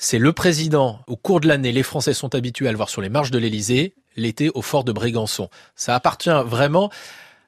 c'est 0.00 0.18
le 0.18 0.32
président. 0.32 1.00
Au 1.08 1.16
cours 1.16 1.40
de 1.40 1.48
l'année, 1.48 1.72
les 1.72 1.82
Français 1.82 2.14
sont 2.14 2.36
habitués 2.36 2.68
à 2.68 2.70
le 2.70 2.76
voir 2.76 2.88
sur 2.88 3.02
les 3.02 3.08
marches 3.08 3.32
de 3.32 3.38
l'Élysée, 3.38 3.94
l'été 4.16 4.48
au 4.54 4.62
fort 4.62 4.84
de 4.84 4.92
Brégançon. 4.92 5.50
Ça 5.74 5.94
appartient 5.96 6.30
vraiment 6.46 6.88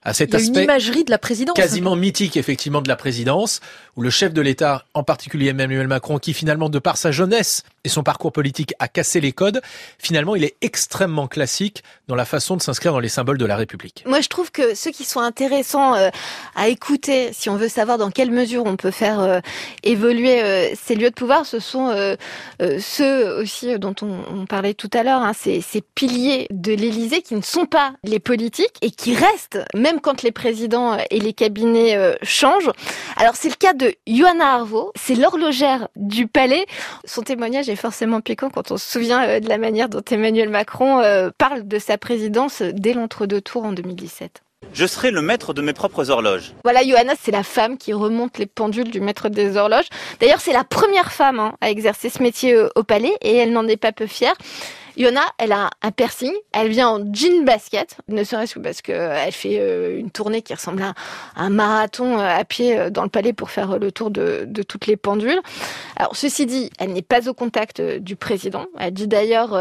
à 0.03 0.15
cet 0.15 0.31
Il 0.31 0.33
y 0.33 0.37
a 0.37 0.39
aspect 0.39 0.59
une 0.61 0.65
imagerie 0.65 1.05
de 1.05 1.11
la 1.11 1.19
présidence. 1.19 1.57
quasiment 1.57 1.97
mythique 1.97 2.37
effectivement 2.37 2.81
de 2.81 2.89
la 2.89 2.97
présidence, 2.97 3.61
où 3.97 4.03
le 4.03 4.11
chef 4.11 4.33
de 4.33 4.41
l'État, 4.41 4.85
en 4.95 5.03
particulier 5.03 5.49
Emmanuel 5.49 5.89
Macron, 5.89 6.19
qui 6.19 6.33
finalement 6.33 6.69
de 6.69 6.79
par 6.79 6.97
sa 6.97 7.13
jeunesse 7.13 7.65
et 7.85 7.89
son 7.89 8.03
parcours 8.03 8.33
politique 8.33 8.75
a 8.79 8.89
cassé 8.89 9.21
les 9.21 9.33
codes, 9.33 9.61
finalement 9.99 10.37
il 10.37 10.45
est 10.45 10.57
extrêmement 10.61 11.29
classique 11.29 11.83
dans 12.09 12.15
la 12.15 12.25
façon 12.25 12.57
de 12.57 12.63
s'inscrire 12.63 12.93
dans 12.93 13.01
les 13.01 13.09
symboles 13.09 13.39
de 13.39 13.47
la 13.47 13.57
République. 13.57 14.05
Moi 14.07 14.21
je 14.21 14.29
trouve 14.29 14.51
que 14.51 14.75
ceux 14.75 14.91
qui 14.91 15.05
sont 15.05 15.21
intéressants 15.21 15.95
euh, 15.95 16.11
à 16.55 16.69
écouter, 16.69 17.31
si 17.33 17.51
on 17.51 17.57
veut 17.57 17.69
savoir 17.69 17.99
dans 17.99 18.11
quelle 18.11 18.31
mesure 18.31 18.65
on 18.67 18.77
peut 18.77 18.91
faire 18.91 19.21
euh, 19.21 19.41
évoluer 19.83 20.43
euh, 20.43 20.75
ces 20.81 20.95
lieux 20.95 21.11
de 21.11 21.15
pouvoir, 21.15 21.47
ce 21.47 21.59
sont 21.59 21.89
euh, 21.91 22.17
ceux 22.79 23.39
aussi 23.39 23.79
dont 23.79 23.95
on, 24.03 24.21
on, 24.33 24.47
parlait 24.47 24.75
tout 24.75 24.91
à 24.93 25.03
l'heure, 25.03 25.23
hein, 25.23 25.33
ces, 25.33 25.61
ces 25.61 25.81
piliers 25.81 26.47
de 26.51 26.73
l'Élysée 26.73 27.23
qui 27.23 27.35
ne 27.35 27.43
sont 27.43 27.67
pas 27.67 27.93
les 28.05 28.19
politiques 28.19 28.77
et 28.83 28.91
qui 28.91 29.15
restent 29.15 29.59
même 29.75 29.90
même 29.91 30.01
quand 30.01 30.23
les 30.23 30.31
présidents 30.31 30.97
et 31.11 31.19
les 31.19 31.33
cabinets 31.33 32.17
changent. 32.23 32.71
Alors 33.17 33.35
c'est 33.35 33.49
le 33.49 33.55
cas 33.55 33.73
de, 33.73 33.93
Johanna 34.07 34.55
Arvo. 34.55 34.93
C'est 34.95 35.15
l'horlogère 35.15 35.89
du 35.97 36.27
palais. 36.27 36.67
Son 37.05 37.23
témoignage 37.23 37.69
est 37.69 37.77
forcément 37.77 38.21
piquant 38.21 38.51
quand 38.51 38.71
on 38.71 38.77
se 38.77 38.91
souvient 38.91 39.23
euh, 39.27 39.41
de 39.41 39.49
la 39.49 39.59
manière 39.59 39.89
dont 39.89 40.03
Emmanuel 40.09 40.49
Macron 40.49 41.01
euh, 41.01 41.31
parle 41.37 41.67
de 41.67 41.79
sa 41.79 41.99
présidence 41.99 42.63
dès 42.63 42.93
l'entre-deux 42.93 43.41
tours 43.41 43.65
en 43.65 43.73
2017. 43.73 44.43
Je 44.73 44.87
serai 44.87 45.11
le 45.11 45.23
maître 45.23 45.53
de 45.53 45.63
mes 45.63 45.73
propres 45.73 46.11
horloges. 46.11 46.53
Voilà, 46.63 46.83
Johanna, 46.87 47.15
c'est 47.21 47.33
la 47.33 47.43
femme 47.43 47.77
qui 47.77 47.93
remonte 47.93 48.39
les 48.39 48.47
pendules 48.47 48.91
du 48.91 49.01
maître 49.01 49.29
des 49.29 49.57
horloges. 49.57 49.89
D'ailleurs, 50.21 50.41
c'est 50.41 50.53
la 50.53 50.65
première 50.65 51.11
femme 51.11 51.41
hein, 51.41 51.55
à 51.61 51.71
exercer 51.71 52.09
ce 52.09 52.23
métier 52.23 52.55
euh, 52.55 52.69
au 52.77 52.85
palais 52.85 53.13
et 53.23 53.35
elle 53.37 53.53
n'en 53.53 53.67
est 53.67 53.77
pas 53.77 53.93
peu 53.93 54.07
fière. 54.07 54.35
Yona, 55.01 55.23
elle 55.39 55.53
a 55.53 55.71
un 55.81 55.93
piercing, 55.93 56.35
elle 56.53 56.69
vient 56.69 56.91
en 56.91 57.15
jean 57.15 57.43
basket, 57.47 57.97
ne 58.09 58.23
serait-ce 58.23 58.57
que 58.57 58.61
parce 58.61 58.83
qu'elle 58.83 59.33
fait 59.33 59.59
euh, 59.59 59.99
une 59.99 60.11
tournée 60.11 60.43
qui 60.43 60.53
ressemble 60.53 60.83
à 60.83 60.93
un 61.37 61.49
marathon 61.49 62.19
euh, 62.19 62.39
à 62.39 62.45
pied 62.45 62.79
euh, 62.79 62.91
dans 62.91 63.05
le 63.05 63.09
palais 63.09 63.33
pour 63.33 63.51
faire 63.51 63.79
le 63.79 63.93
tour 63.93 64.11
de, 64.11 64.47
toutes 64.69 64.87
les 64.87 64.99
pendules. 64.99 65.41
Alors 65.97 66.15
ceci 66.17 66.45
dit, 66.45 66.69
elle 66.79 66.93
n'est 66.93 67.01
pas 67.01 67.31
au 67.31 67.33
contact 67.33 67.81
du 67.81 68.15
président. 68.15 68.67
Elle 68.79 68.93
dit 68.93 69.09
d'ailleurs 69.09 69.59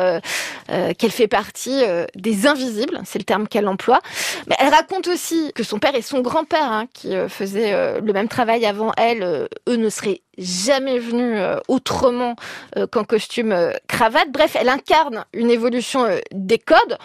qu'elle 0.67 1.11
fait 1.11 1.29
partie 1.29 1.83
des 2.15 2.47
invisibles, 2.47 2.99
c'est 3.05 3.19
le 3.19 3.23
terme 3.23 3.47
qu'elle 3.47 3.67
emploie. 3.67 4.01
Mais 4.47 4.55
elle 4.59 4.73
raconte 4.73 5.07
aussi 5.07 5.53
que 5.55 5.63
son 5.63 5.79
père 5.79 5.95
et 5.95 6.01
son 6.01 6.19
grand-père, 6.19 6.69
hein, 6.71 6.85
qui 6.93 7.13
faisaient 7.29 8.01
le 8.01 8.13
même 8.13 8.27
travail 8.27 8.65
avant 8.65 8.91
elle, 8.97 9.47
eux 9.69 9.75
ne 9.75 9.89
seraient 9.89 10.21
jamais 10.39 10.99
venue 10.99 11.37
euh, 11.37 11.59
autrement 11.67 12.35
euh, 12.77 12.87
qu'en 12.87 13.03
costume 13.03 13.51
euh, 13.51 13.71
cravate. 13.87 14.31
Bref, 14.31 14.55
elle 14.59 14.69
incarne 14.69 15.25
une 15.33 15.49
évolution 15.49 16.07
des 16.31 16.59
codes 16.59 16.97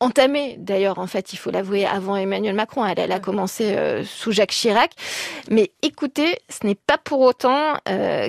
entamée 0.00 0.56
d'ailleurs 0.58 1.00
en 1.00 1.08
fait 1.08 1.32
il 1.32 1.36
faut 1.36 1.50
l'avouer 1.50 1.84
avant 1.84 2.14
Emmanuel 2.14 2.54
Macron 2.54 2.86
elle, 2.86 3.00
elle 3.00 3.10
a 3.10 3.18
commencé 3.18 3.76
sous 4.04 4.30
Jacques 4.30 4.52
Chirac 4.52 4.92
mais 5.50 5.72
écoutez 5.82 6.38
ce 6.48 6.64
n'est 6.64 6.76
pas 6.76 6.98
pour 6.98 7.20
autant 7.20 7.74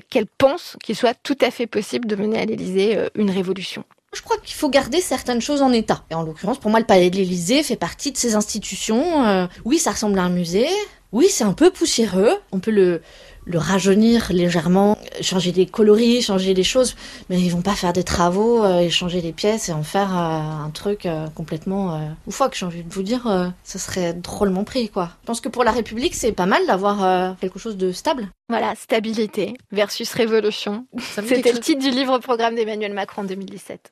qu'elle 0.09 0.25
pense 0.39 0.77
qu'il 0.83 0.95
soit 0.95 1.13
tout 1.13 1.37
à 1.41 1.51
fait 1.51 1.67
possible 1.67 2.07
de 2.07 2.15
mener 2.15 2.39
à 2.39 2.45
l'Élysée 2.45 2.97
une 3.13 3.29
révolution 3.29 3.83
je 4.13 4.21
crois 4.21 4.37
qu'il 4.37 4.55
faut 4.55 4.69
garder 4.69 5.01
certaines 5.01 5.41
choses 5.41 5.61
en 5.61 5.71
état. 5.71 6.03
Et 6.09 6.15
en 6.15 6.23
l'occurrence, 6.23 6.57
pour 6.57 6.71
moi, 6.71 6.79
le 6.79 6.85
palais 6.85 7.09
de 7.09 7.15
l'Élysée 7.15 7.61
fait 7.63 7.75
partie 7.75 8.11
de 8.11 8.17
ces 8.17 8.35
institutions. 8.35 9.47
oui, 9.65 9.77
ça 9.77 9.91
ressemble 9.91 10.17
à 10.19 10.23
un 10.23 10.29
musée. 10.29 10.67
Oui, 11.11 11.27
c'est 11.29 11.43
un 11.43 11.53
peu 11.53 11.71
poussiéreux. 11.71 12.37
On 12.51 12.59
peut 12.59 12.71
le, 12.71 13.01
le 13.49 13.57
rajeunir 13.57 14.27
légèrement, 14.31 14.97
changer 15.21 15.51
des 15.51 15.65
coloris, 15.65 16.21
changer 16.21 16.53
des 16.53 16.63
choses, 16.63 16.95
mais 17.29 17.39
ils 17.39 17.49
vont 17.49 17.63
pas 17.63 17.73
faire 17.73 17.93
des 17.93 18.03
travaux 18.03 18.63
euh, 18.63 18.79
et 18.79 18.89
changer 18.89 19.21
des 19.21 19.33
pièces 19.33 19.69
et 19.69 19.73
en 19.73 19.83
faire 19.83 20.15
euh, 20.15 20.65
un 20.65 20.69
truc 20.69 21.05
euh, 21.05 21.27
complètement 21.33 22.09
loufoque. 22.25 22.55
J'ai 22.55 22.65
envie 22.65 22.83
de 22.83 22.93
vous 22.93 23.03
dire, 23.03 23.51
ça 23.63 23.79
serait 23.79 24.13
drôlement 24.13 24.63
pris, 24.63 24.89
quoi. 24.89 25.09
Je 25.23 25.27
pense 25.27 25.41
que 25.41 25.49
pour 25.49 25.63
la 25.63 25.71
République, 25.71 26.13
c'est 26.13 26.31
pas 26.31 26.45
mal 26.45 26.65
d'avoir 26.67 27.35
quelque 27.39 27.59
chose 27.59 27.77
de 27.77 27.91
stable. 27.91 28.29
Voilà, 28.49 28.73
stabilité 28.75 29.55
versus 29.71 30.13
révolution. 30.13 30.85
C'était 30.97 31.51
le 31.51 31.59
titre 31.59 31.81
du 31.81 31.89
livre-programme 31.89 32.55
d'Emmanuel 32.55 32.93
Macron 32.93 33.23
en 33.23 33.25
2017. 33.25 33.91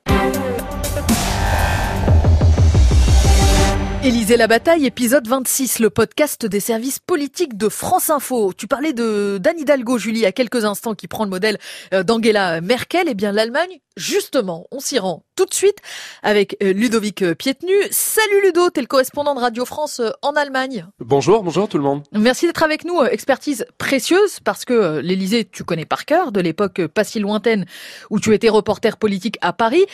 Élisée 4.04 4.36
la 4.36 4.46
bataille, 4.46 4.86
épisode 4.86 5.26
26, 5.26 5.80
le 5.80 5.90
podcast 5.90 6.46
des 6.46 6.60
services 6.60 7.00
politiques 7.00 7.56
de 7.56 7.68
France 7.68 8.10
Info. 8.10 8.52
Tu 8.56 8.68
parlais 8.68 8.92
de 8.92 9.38
d'Anne 9.38 9.58
Hidalgo, 9.58 9.98
Julie, 9.98 10.24
a 10.24 10.30
quelques 10.30 10.64
instants, 10.64 10.94
qui 10.94 11.08
prend 11.08 11.24
le 11.24 11.30
modèle 11.30 11.58
euh, 11.92 12.04
d'Angela 12.04 12.60
Merkel. 12.60 13.08
Eh 13.08 13.14
bien, 13.14 13.32
l'Allemagne, 13.32 13.80
justement, 13.98 14.66
on 14.70 14.80
s'y 14.80 14.98
rend 14.98 15.24
tout 15.36 15.44
de 15.44 15.54
suite 15.54 15.76
avec 16.22 16.56
euh, 16.62 16.72
Ludovic 16.72 17.22
euh, 17.22 17.34
Pietnu. 17.34 17.74
Salut 17.90 18.42
Ludo, 18.42 18.70
t'es 18.70 18.80
le 18.80 18.86
correspondant 18.86 19.34
de 19.34 19.40
Radio 19.40 19.64
France 19.64 20.00
en 20.22 20.32
Allemagne. 20.32 20.86
Bonjour, 20.98 21.42
bonjour 21.42 21.68
tout 21.68 21.76
le 21.76 21.84
monde. 21.84 22.02
Merci 22.12 22.46
d'être 22.46 22.62
avec 22.62 22.84
nous. 22.84 23.02
Expertise 23.04 23.66
précieuse 23.76 24.40
parce 24.40 24.64
que 24.64 25.00
l'Élysée, 25.00 25.44
tu 25.44 25.62
connais 25.62 25.84
par 25.84 26.06
cœur, 26.06 26.32
de 26.32 26.40
l'époque 26.40 26.86
pas 26.86 27.04
si 27.04 27.20
lointaine 27.20 27.66
où 28.10 28.18
tu 28.18 28.34
étais 28.34 28.48
reporter 28.48 28.96
politique 28.96 29.38
à 29.42 29.52
Paris. 29.52 29.84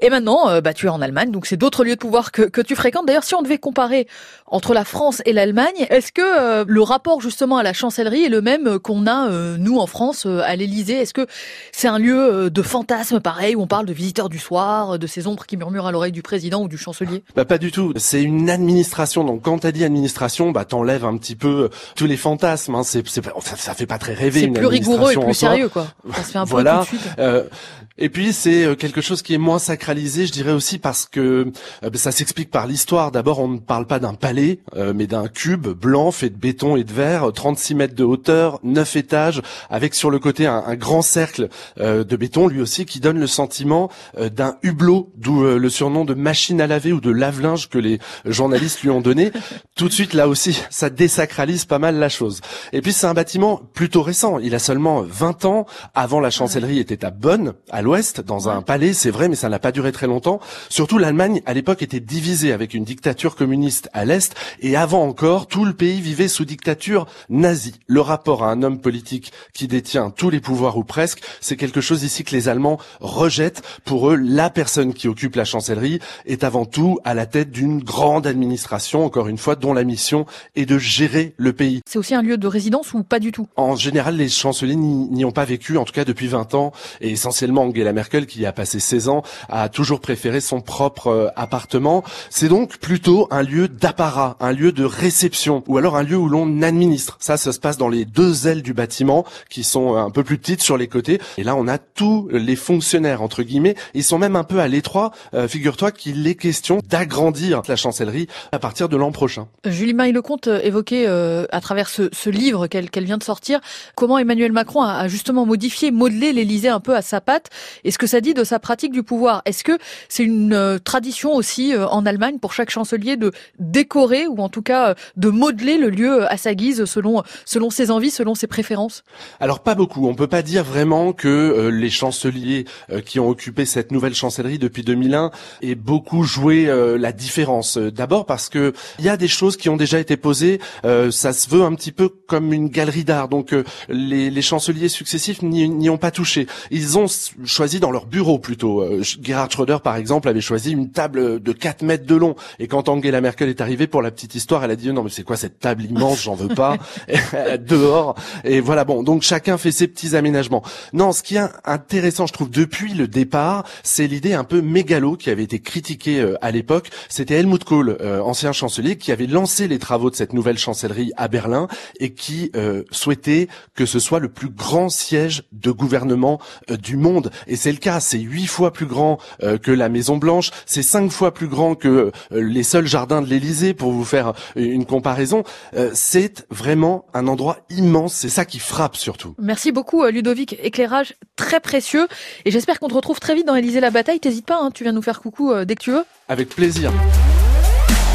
Et 0.00 0.10
maintenant, 0.10 0.60
bah, 0.60 0.72
tu 0.72 0.86
es 0.86 0.88
en 0.88 1.02
Allemagne, 1.02 1.30
donc 1.30 1.46
c'est 1.46 1.56
d'autres 1.56 1.84
lieux 1.84 1.94
de 1.94 2.00
pouvoir 2.00 2.32
que, 2.32 2.42
que 2.42 2.60
tu 2.60 2.76
fréquentes. 2.76 3.06
D'ailleurs, 3.06 3.24
si 3.24 3.34
on 3.34 3.42
devait 3.42 3.58
comparer 3.58 4.06
entre 4.46 4.74
la 4.74 4.84
France 4.84 5.22
et 5.24 5.32
l'Allemagne, 5.32 5.86
est-ce 5.90 6.12
que 6.12 6.22
euh, 6.22 6.64
le 6.66 6.82
rapport 6.82 7.20
justement 7.20 7.56
à 7.58 7.62
la 7.62 7.72
chancellerie 7.72 8.24
est 8.24 8.28
le 8.28 8.40
même 8.40 8.78
qu'on 8.78 9.06
a 9.06 9.28
euh, 9.28 9.56
nous 9.58 9.78
en 9.78 9.86
France 9.86 10.26
euh, 10.26 10.40
à 10.44 10.56
l'Élysée 10.56 10.94
Est-ce 10.94 11.14
que 11.14 11.26
c'est 11.72 11.88
un 11.88 11.98
lieu 11.98 12.50
de 12.50 12.62
fantasme 12.62 13.20
pareil 13.20 13.45
où 13.54 13.62
on 13.62 13.66
parle 13.66 13.86
de 13.86 13.92
visiteurs 13.92 14.28
du 14.28 14.38
soir, 14.38 14.98
de 14.98 15.06
ces 15.06 15.26
ombres 15.26 15.46
qui 15.46 15.56
murmurent 15.56 15.86
à 15.86 15.92
l'oreille 15.92 16.12
du 16.12 16.22
président 16.22 16.62
ou 16.62 16.68
du 16.68 16.78
chancelier? 16.78 17.22
Bah 17.34 17.44
pas 17.44 17.58
du 17.58 17.70
tout. 17.70 17.92
C'est 17.96 18.22
une 18.22 18.50
administration. 18.50 19.24
Donc 19.24 19.42
quand 19.42 19.58
t'as 19.58 19.72
dit 19.72 19.84
administration, 19.84 20.50
bah 20.50 20.64
t'enlèves 20.64 21.04
un 21.04 21.16
petit 21.16 21.36
peu 21.36 21.70
tous 21.94 22.06
les 22.06 22.16
fantasmes. 22.16 22.74
Hein. 22.74 22.82
C'est, 22.82 23.06
ça, 23.06 23.22
ça, 23.56 23.74
fait 23.74 23.86
pas 23.86 23.98
très 23.98 24.14
rêver. 24.14 24.40
C'est 24.40 24.48
plus 24.48 24.66
rigoureux 24.66 25.12
et 25.12 25.16
plus 25.16 25.34
sérieux 25.34 25.68
quoi. 25.68 25.86
Ça 26.14 26.22
se 26.22 26.30
fait 26.32 26.38
un 26.38 26.44
voilà. 26.44 26.80
peu 26.80 26.86
tout 26.86 26.96
de 26.96 27.00
suite. 27.00 27.50
Et 27.98 28.10
puis 28.10 28.32
c'est 28.32 28.64
euh, 28.64 28.74
quelque 28.74 29.00
chose 29.00 29.22
qui 29.22 29.32
est 29.32 29.38
moins 29.38 29.58
sacralisé, 29.58 30.26
je 30.26 30.32
dirais 30.32 30.52
aussi 30.52 30.78
parce 30.78 31.06
que 31.06 31.50
euh, 31.82 31.90
ça 31.94 32.12
s'explique 32.12 32.50
par 32.50 32.66
l'histoire. 32.66 33.10
D'abord, 33.10 33.38
on 33.38 33.48
ne 33.48 33.58
parle 33.58 33.86
pas 33.86 33.98
d'un 33.98 34.12
palais, 34.12 34.60
euh, 34.76 34.92
mais 34.94 35.06
d'un 35.06 35.28
cube 35.28 35.68
blanc 35.68 36.10
fait 36.10 36.28
de 36.28 36.36
béton 36.36 36.76
et 36.76 36.84
de 36.84 36.92
verre, 36.92 37.32
36 37.32 37.74
mètres 37.74 37.94
de 37.94 38.04
hauteur, 38.04 38.60
9 38.64 38.96
étages, 38.96 39.42
avec 39.70 39.94
sur 39.94 40.10
le 40.10 40.18
côté 40.18 40.46
un, 40.46 40.74
grand 40.76 41.02
cercle 41.02 41.48
de 41.78 42.16
béton, 42.16 42.48
lui 42.48 42.60
aussi, 42.60 42.84
qui 42.84 43.00
donne 43.00 43.18
le 43.18 43.26
sentiment 43.36 43.90
d'un 44.18 44.56
hublot, 44.62 45.12
d'où 45.16 45.42
le 45.42 45.70
surnom 45.70 46.04
de 46.04 46.14
machine 46.14 46.60
à 46.60 46.66
laver 46.66 46.92
ou 46.92 47.00
de 47.00 47.10
lave-linge 47.10 47.68
que 47.68 47.78
les 47.78 47.98
journalistes 48.24 48.82
lui 48.82 48.90
ont 48.90 49.00
donné. 49.00 49.30
Tout 49.76 49.88
de 49.88 49.92
suite, 49.92 50.14
là 50.14 50.28
aussi, 50.28 50.60
ça 50.70 50.90
désacralise 50.90 51.64
pas 51.64 51.78
mal 51.78 51.96
la 51.96 52.08
chose. 52.08 52.40
Et 52.72 52.80
puis 52.80 52.92
c'est 52.92 53.06
un 53.06 53.14
bâtiment 53.14 53.60
plutôt 53.74 54.02
récent. 54.02 54.38
Il 54.38 54.54
a 54.54 54.58
seulement 54.58 55.02
20 55.02 55.44
ans. 55.44 55.66
Avant, 55.94 56.20
la 56.20 56.30
chancellerie 56.30 56.78
était 56.78 57.04
à 57.04 57.10
Bonn, 57.10 57.54
à 57.70 57.82
l'ouest, 57.82 58.20
dans 58.20 58.48
un 58.48 58.62
palais, 58.62 58.92
c'est 58.92 59.10
vrai, 59.10 59.28
mais 59.28 59.36
ça 59.36 59.48
n'a 59.48 59.58
pas 59.58 59.72
duré 59.72 59.92
très 59.92 60.06
longtemps. 60.06 60.40
Surtout, 60.68 60.98
l'Allemagne, 60.98 61.42
à 61.46 61.54
l'époque, 61.54 61.82
était 61.82 62.00
divisée 62.00 62.52
avec 62.52 62.74
une 62.74 62.84
dictature 62.84 63.36
communiste 63.36 63.88
à 63.92 64.04
l'est, 64.04 64.34
et 64.60 64.76
avant 64.76 65.02
encore, 65.02 65.46
tout 65.46 65.64
le 65.64 65.74
pays 65.74 66.00
vivait 66.00 66.28
sous 66.28 66.44
dictature 66.44 67.06
nazie. 67.28 67.74
Le 67.86 68.00
rapport 68.00 68.44
à 68.44 68.50
un 68.50 68.62
homme 68.62 68.80
politique 68.80 69.32
qui 69.52 69.68
détient 69.68 70.10
tous 70.10 70.30
les 70.30 70.40
pouvoirs 70.40 70.76
ou 70.76 70.84
presque, 70.84 71.22
c'est 71.40 71.56
quelque 71.56 71.80
chose 71.80 72.02
ici 72.02 72.24
que 72.24 72.34
les 72.34 72.48
Allemands 72.48 72.78
rejettent. 73.16 73.62
Pour 73.84 74.10
eux, 74.10 74.16
la 74.16 74.50
personne 74.50 74.94
qui 74.94 75.08
occupe 75.08 75.34
la 75.36 75.44
chancellerie 75.44 75.98
est 76.26 76.44
avant 76.44 76.64
tout 76.64 76.98
à 77.04 77.14
la 77.14 77.26
tête 77.26 77.50
d'une 77.50 77.82
grande 77.82 78.26
administration, 78.26 79.04
encore 79.04 79.28
une 79.28 79.38
fois, 79.38 79.56
dont 79.56 79.72
la 79.72 79.84
mission 79.84 80.26
est 80.54 80.66
de 80.66 80.78
gérer 80.78 81.34
le 81.36 81.52
pays. 81.52 81.80
C'est 81.86 81.98
aussi 81.98 82.14
un 82.14 82.22
lieu 82.22 82.36
de 82.36 82.46
résidence 82.46 82.92
ou 82.94 83.02
pas 83.02 83.18
du 83.18 83.32
tout? 83.32 83.48
En 83.56 83.76
général, 83.76 84.16
les 84.16 84.28
chanceliers 84.28 84.76
n'y 84.76 85.24
ont 85.24 85.32
pas 85.32 85.44
vécu, 85.44 85.76
en 85.76 85.84
tout 85.84 85.92
cas 85.92 86.04
depuis 86.04 86.28
20 86.28 86.54
ans, 86.54 86.72
et 87.00 87.10
essentiellement 87.10 87.62
Angela 87.62 87.92
Merkel, 87.92 88.26
qui 88.26 88.40
y 88.40 88.46
a 88.46 88.52
passé 88.52 88.80
16 88.80 89.08
ans, 89.08 89.22
a 89.48 89.68
toujours 89.68 90.00
préféré 90.00 90.40
son 90.40 90.60
propre 90.60 91.08
euh, 91.08 91.28
appartement. 91.36 92.04
C'est 92.30 92.48
donc 92.48 92.78
plutôt 92.78 93.28
un 93.30 93.42
lieu 93.42 93.68
d'apparat, 93.68 94.36
un 94.40 94.52
lieu 94.52 94.72
de 94.72 94.84
réception, 94.84 95.62
ou 95.66 95.78
alors 95.78 95.96
un 95.96 96.02
lieu 96.02 96.16
où 96.16 96.28
l'on 96.28 96.62
administre. 96.62 97.16
Ça, 97.20 97.36
ça 97.36 97.52
se 97.52 97.60
passe 97.60 97.78
dans 97.78 97.88
les 97.88 98.04
deux 98.04 98.46
ailes 98.46 98.62
du 98.62 98.74
bâtiment, 98.74 99.24
qui 99.48 99.64
sont 99.64 99.96
un 99.96 100.10
peu 100.10 100.22
plus 100.22 100.38
petites 100.38 100.62
sur 100.62 100.76
les 100.76 100.88
côtés. 100.88 101.20
Et 101.38 101.44
là, 101.44 101.56
on 101.56 101.68
a 101.68 101.78
tous 101.78 102.28
les 102.30 102.56
fonctionnaires, 102.56 103.05
entre 103.14 103.42
guillemets. 103.42 103.74
Ils 103.94 104.04
sont 104.04 104.18
même 104.18 104.36
un 104.36 104.44
peu 104.44 104.60
à 104.60 104.68
l'étroit. 104.68 105.12
Euh, 105.34 105.48
figure-toi 105.48 105.92
qu'il 105.92 106.26
est 106.26 106.34
question 106.34 106.80
d'agrandir 106.88 107.62
la 107.68 107.76
chancellerie 107.76 108.28
à 108.52 108.58
partir 108.58 108.88
de 108.88 108.96
l'an 108.96 109.12
prochain. 109.12 109.48
Julie 109.64 109.94
Maille-Lecomte 109.94 110.48
euh, 110.48 110.60
évoquait 110.62 111.06
à 111.06 111.60
travers 111.60 111.88
ce, 111.88 112.08
ce 112.12 112.30
livre 112.30 112.66
qu'elle 112.66 113.04
vient 113.04 113.18
de 113.18 113.22
sortir 113.22 113.60
comment 113.94 114.18
Emmanuel 114.18 114.52
Macron 114.52 114.82
a, 114.82 114.94
a 114.94 115.08
justement 115.08 115.46
modifié, 115.46 115.90
modelé 115.90 116.32
l'Élysée 116.32 116.68
un 116.68 116.80
peu 116.80 116.94
à 116.94 117.02
sa 117.02 117.20
patte 117.20 117.50
et 117.84 117.90
ce 117.90 117.98
que 117.98 118.06
ça 118.06 118.20
dit 118.20 118.34
de 118.34 118.44
sa 118.44 118.58
pratique 118.58 118.92
du 118.92 119.02
pouvoir. 119.02 119.42
Est-ce 119.44 119.64
que 119.64 119.78
c'est 120.08 120.24
une 120.24 120.52
euh, 120.52 120.78
tradition 120.78 121.34
aussi 121.34 121.74
euh, 121.74 121.86
en 121.88 122.06
Allemagne 122.06 122.38
pour 122.38 122.52
chaque 122.52 122.70
chancelier 122.70 123.16
de 123.16 123.32
décorer 123.58 124.26
ou 124.26 124.38
en 124.40 124.48
tout 124.48 124.62
cas 124.62 124.90
euh, 124.90 124.94
de 125.16 125.28
modeler 125.28 125.78
le 125.78 125.90
lieu 125.90 126.30
à 126.30 126.36
sa 126.36 126.54
guise 126.54 126.84
selon 126.84 127.22
selon 127.44 127.70
ses 127.70 127.90
envies, 127.90 128.10
selon 128.10 128.34
ses 128.34 128.46
préférences? 128.46 129.04
Alors 129.40 129.60
pas 129.60 129.74
beaucoup. 129.74 130.08
On 130.08 130.14
peut 130.14 130.26
pas 130.26 130.42
dire 130.42 130.64
vraiment 130.64 131.12
que 131.12 131.68
les 131.72 131.90
chanceliers 131.90 132.64
qui 133.04 133.20
ont 133.20 133.28
occupé 133.28 133.64
cette 133.64 133.92
nouvelle 133.92 134.14
chancellerie 134.14 134.58
depuis 134.58 134.82
2001 134.82 135.30
aient 135.62 135.74
beaucoup 135.74 136.22
joué 136.22 136.66
la 136.98 137.12
différence. 137.12 137.78
D'abord 137.78 138.26
parce 138.26 138.48
que 138.48 138.72
il 138.98 139.04
y 139.04 139.08
a 139.08 139.16
des 139.16 139.28
choses 139.28 139.56
qui 139.56 139.68
ont 139.68 139.76
déjà 139.76 139.98
été 139.98 140.16
posées. 140.16 140.60
ça 140.82 141.32
se 141.32 141.48
veut 141.48 141.62
un 141.62 141.74
petit 141.74 141.92
peu 141.92 142.08
comme 142.08 142.52
une 142.52 142.68
galerie 142.68 143.04
d'art. 143.04 143.28
Donc 143.28 143.54
les, 143.88 144.30
les 144.30 144.42
chanceliers 144.42 144.88
successifs 144.88 145.42
n'y 145.42 145.90
ont 145.90 145.98
pas 145.98 146.10
touché. 146.10 146.46
Ils 146.70 146.98
ont 146.98 147.06
choisi 147.44 147.80
dans 147.80 147.90
leur 147.90 148.06
bureau 148.06 148.38
plutôt. 148.38 148.82
Euh, 148.82 149.02
Gerhard 149.02 149.50
Schröder, 149.50 149.78
par 149.82 149.96
exemple, 149.96 150.28
avait 150.28 150.40
choisi 150.40 150.72
une 150.72 150.90
table 150.90 151.42
de 151.42 151.52
4 151.52 151.82
mètres 151.82 152.06
de 152.06 152.14
long. 152.14 152.36
Et 152.58 152.68
quand 152.68 152.88
Angela 152.88 153.20
Merkel 153.20 153.48
est 153.48 153.60
arrivée 153.60 153.86
pour 153.86 154.02
la 154.02 154.10
petite 154.10 154.34
histoire, 154.34 154.64
elle 154.64 154.70
a 154.70 154.76
dit 154.76 154.92
non 154.92 155.02
mais 155.02 155.10
c'est 155.10 155.22
quoi 155.22 155.36
cette 155.36 155.58
table 155.58 155.84
immense, 155.84 156.22
j'en 156.22 156.34
veux 156.34 156.54
pas. 156.54 156.76
Dehors. 157.58 158.14
Et 158.44 158.60
voilà 158.60 158.84
bon. 158.84 159.02
Donc 159.02 159.22
chacun 159.22 159.58
fait 159.58 159.72
ses 159.72 159.88
petits 159.88 160.16
aménagements. 160.16 160.62
Non, 160.92 161.12
ce 161.12 161.22
qui 161.22 161.36
est 161.36 161.48
intéressant, 161.64 162.26
je 162.26 162.32
trouve, 162.32 162.50
depuis 162.50 162.85
depuis 162.86 162.98
le 162.98 163.08
départ, 163.08 163.64
c'est 163.82 164.06
l'idée 164.06 164.34
un 164.34 164.44
peu 164.44 164.60
mégalo 164.60 165.16
qui 165.16 165.30
avait 165.30 165.42
été 165.42 165.58
critiquée 165.58 166.20
euh, 166.20 166.36
à 166.40 166.52
l'époque. 166.52 166.90
C'était 167.08 167.34
Helmut 167.34 167.64
Kohl, 167.64 167.96
euh, 168.00 168.20
ancien 168.20 168.52
chancelier, 168.52 168.96
qui 168.96 169.10
avait 169.10 169.26
lancé 169.26 169.66
les 169.66 169.80
travaux 169.80 170.08
de 170.08 170.14
cette 170.14 170.32
nouvelle 170.32 170.58
chancellerie 170.58 171.10
à 171.16 171.26
Berlin 171.26 171.66
et 171.98 172.12
qui 172.12 172.52
euh, 172.54 172.84
souhaitait 172.92 173.48
que 173.74 173.86
ce 173.86 173.98
soit 173.98 174.20
le 174.20 174.28
plus 174.28 174.50
grand 174.50 174.88
siège 174.88 175.44
de 175.50 175.72
gouvernement 175.72 176.40
du 176.68 176.96
monde. 176.96 177.32
Et 177.48 177.56
c'est 177.56 177.72
le 177.72 177.78
cas. 177.78 177.98
C'est 177.98 178.20
huit 178.20 178.46
fois 178.46 178.72
plus 178.72 178.86
grand 178.86 179.18
que 179.62 179.70
la 179.70 179.88
Maison 179.88 180.16
Blanche. 180.16 180.50
C'est 180.64 180.82
cinq 180.82 181.10
fois 181.10 181.34
plus 181.34 181.48
grand 181.48 181.74
que 181.74 182.12
les 182.30 182.62
seuls 182.62 182.86
jardins 182.86 183.20
de 183.20 183.26
l'Élysée, 183.26 183.74
pour 183.74 183.90
vous 183.90 184.04
faire 184.04 184.32
une 184.54 184.86
comparaison. 184.86 185.44
c'est 185.92 186.46
vraiment 186.50 187.06
un 187.14 187.26
endroit 187.26 187.58
immense. 187.70 188.14
C'est 188.14 188.28
ça 188.28 188.44
qui 188.44 188.58
frappe 188.58 188.96
surtout. 188.96 189.34
Merci 189.38 189.72
beaucoup, 189.72 190.04
Ludovic. 190.06 190.56
Éclairage 190.62 191.14
très 191.36 191.60
précieux. 191.60 192.08
Et 192.44 192.50
j'espère 192.50 192.80
qu'on 192.80 192.88
te 192.88 192.94
retrouve 192.94 193.20
très 193.20 193.34
vite 193.34 193.46
dans 193.46 193.54
Élysée 193.54 193.80
la 193.80 193.90
bataille. 193.90 194.20
T'hésites 194.20 194.46
pas, 194.46 194.58
hein, 194.60 194.70
tu 194.74 194.82
viens 194.82 194.92
nous 194.92 195.02
faire 195.02 195.20
coucou 195.20 195.54
dès 195.64 195.74
que 195.74 195.82
tu 195.82 195.92
veux. 195.92 196.04
Avec 196.28 196.48
plaisir. 196.48 196.92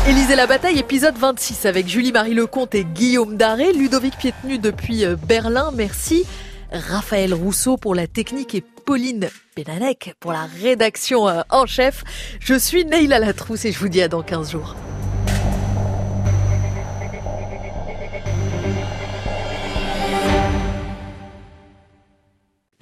Élysée 0.08 0.36
la 0.36 0.48
bataille, 0.48 0.80
épisode 0.80 1.16
26 1.16 1.68
avec 1.68 1.88
Julie-Marie 1.88 2.34
Lecomte 2.34 2.74
et 2.74 2.84
Guillaume 2.84 3.38
Daré, 3.38 3.72
Ludovic 3.72 4.18
Pietenu 4.18 4.58
depuis 4.58 5.06
euh, 5.06 5.16
Berlin, 5.16 5.72
merci. 5.76 6.26
Raphaël 6.72 7.36
Rousseau 7.36 7.78
pour 7.78 7.94
la 7.94 8.08
technique 8.08 8.56
et 8.56 8.62
Pauline 8.62 9.30
Pénanec 9.54 10.16
pour 10.20 10.32
la 10.32 10.48
rédaction 10.62 11.30
euh, 11.30 11.42
en 11.52 11.68
chef. 11.68 12.04
Je 12.40 12.56
suis 12.56 12.84
Neila 12.84 13.20
Latrousse 13.20 13.66
et 13.66 13.72
je 13.72 13.78
vous 13.78 13.90
dis 13.90 14.02
à 14.02 14.08
dans 14.08 14.24
15 14.24 14.52
jours. 14.52 14.76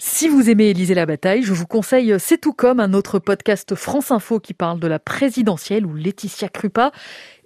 Si 0.01 0.29
vous 0.29 0.49
aimez 0.49 0.69
Élisée 0.69 0.93
la 0.93 1.05
bataille, 1.05 1.43
je 1.43 1.51
vous 1.51 1.67
conseille 1.67 2.15
C'est 2.19 2.37
tout 2.37 2.53
comme 2.53 2.79
un 2.79 2.93
autre 2.93 3.19
podcast 3.19 3.75
France 3.75 4.11
Info 4.11 4.39
qui 4.39 4.53
parle 4.53 4.79
de 4.79 4.87
la 4.87 4.97
présidentielle 4.97 5.85
où 5.85 5.93
Laetitia 5.93 6.47
Krupa 6.47 6.93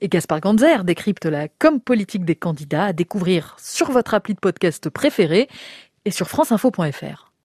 et 0.02 0.08
Gaspard 0.08 0.40
Ganzer 0.40 0.84
décryptent 0.84 1.26
la 1.26 1.48
com 1.48 1.80
politique 1.80 2.26
des 2.26 2.36
candidats 2.36 2.86
à 2.86 2.94
découvrir 2.94 3.56
sur 3.60 3.90
votre 3.90 4.14
appli 4.14 4.36
de 4.36 4.40
podcast 4.40 4.92
préféré 4.92 5.50
et 6.06 6.12
sur 6.12 6.30
franceinfo.fr. 6.30 7.33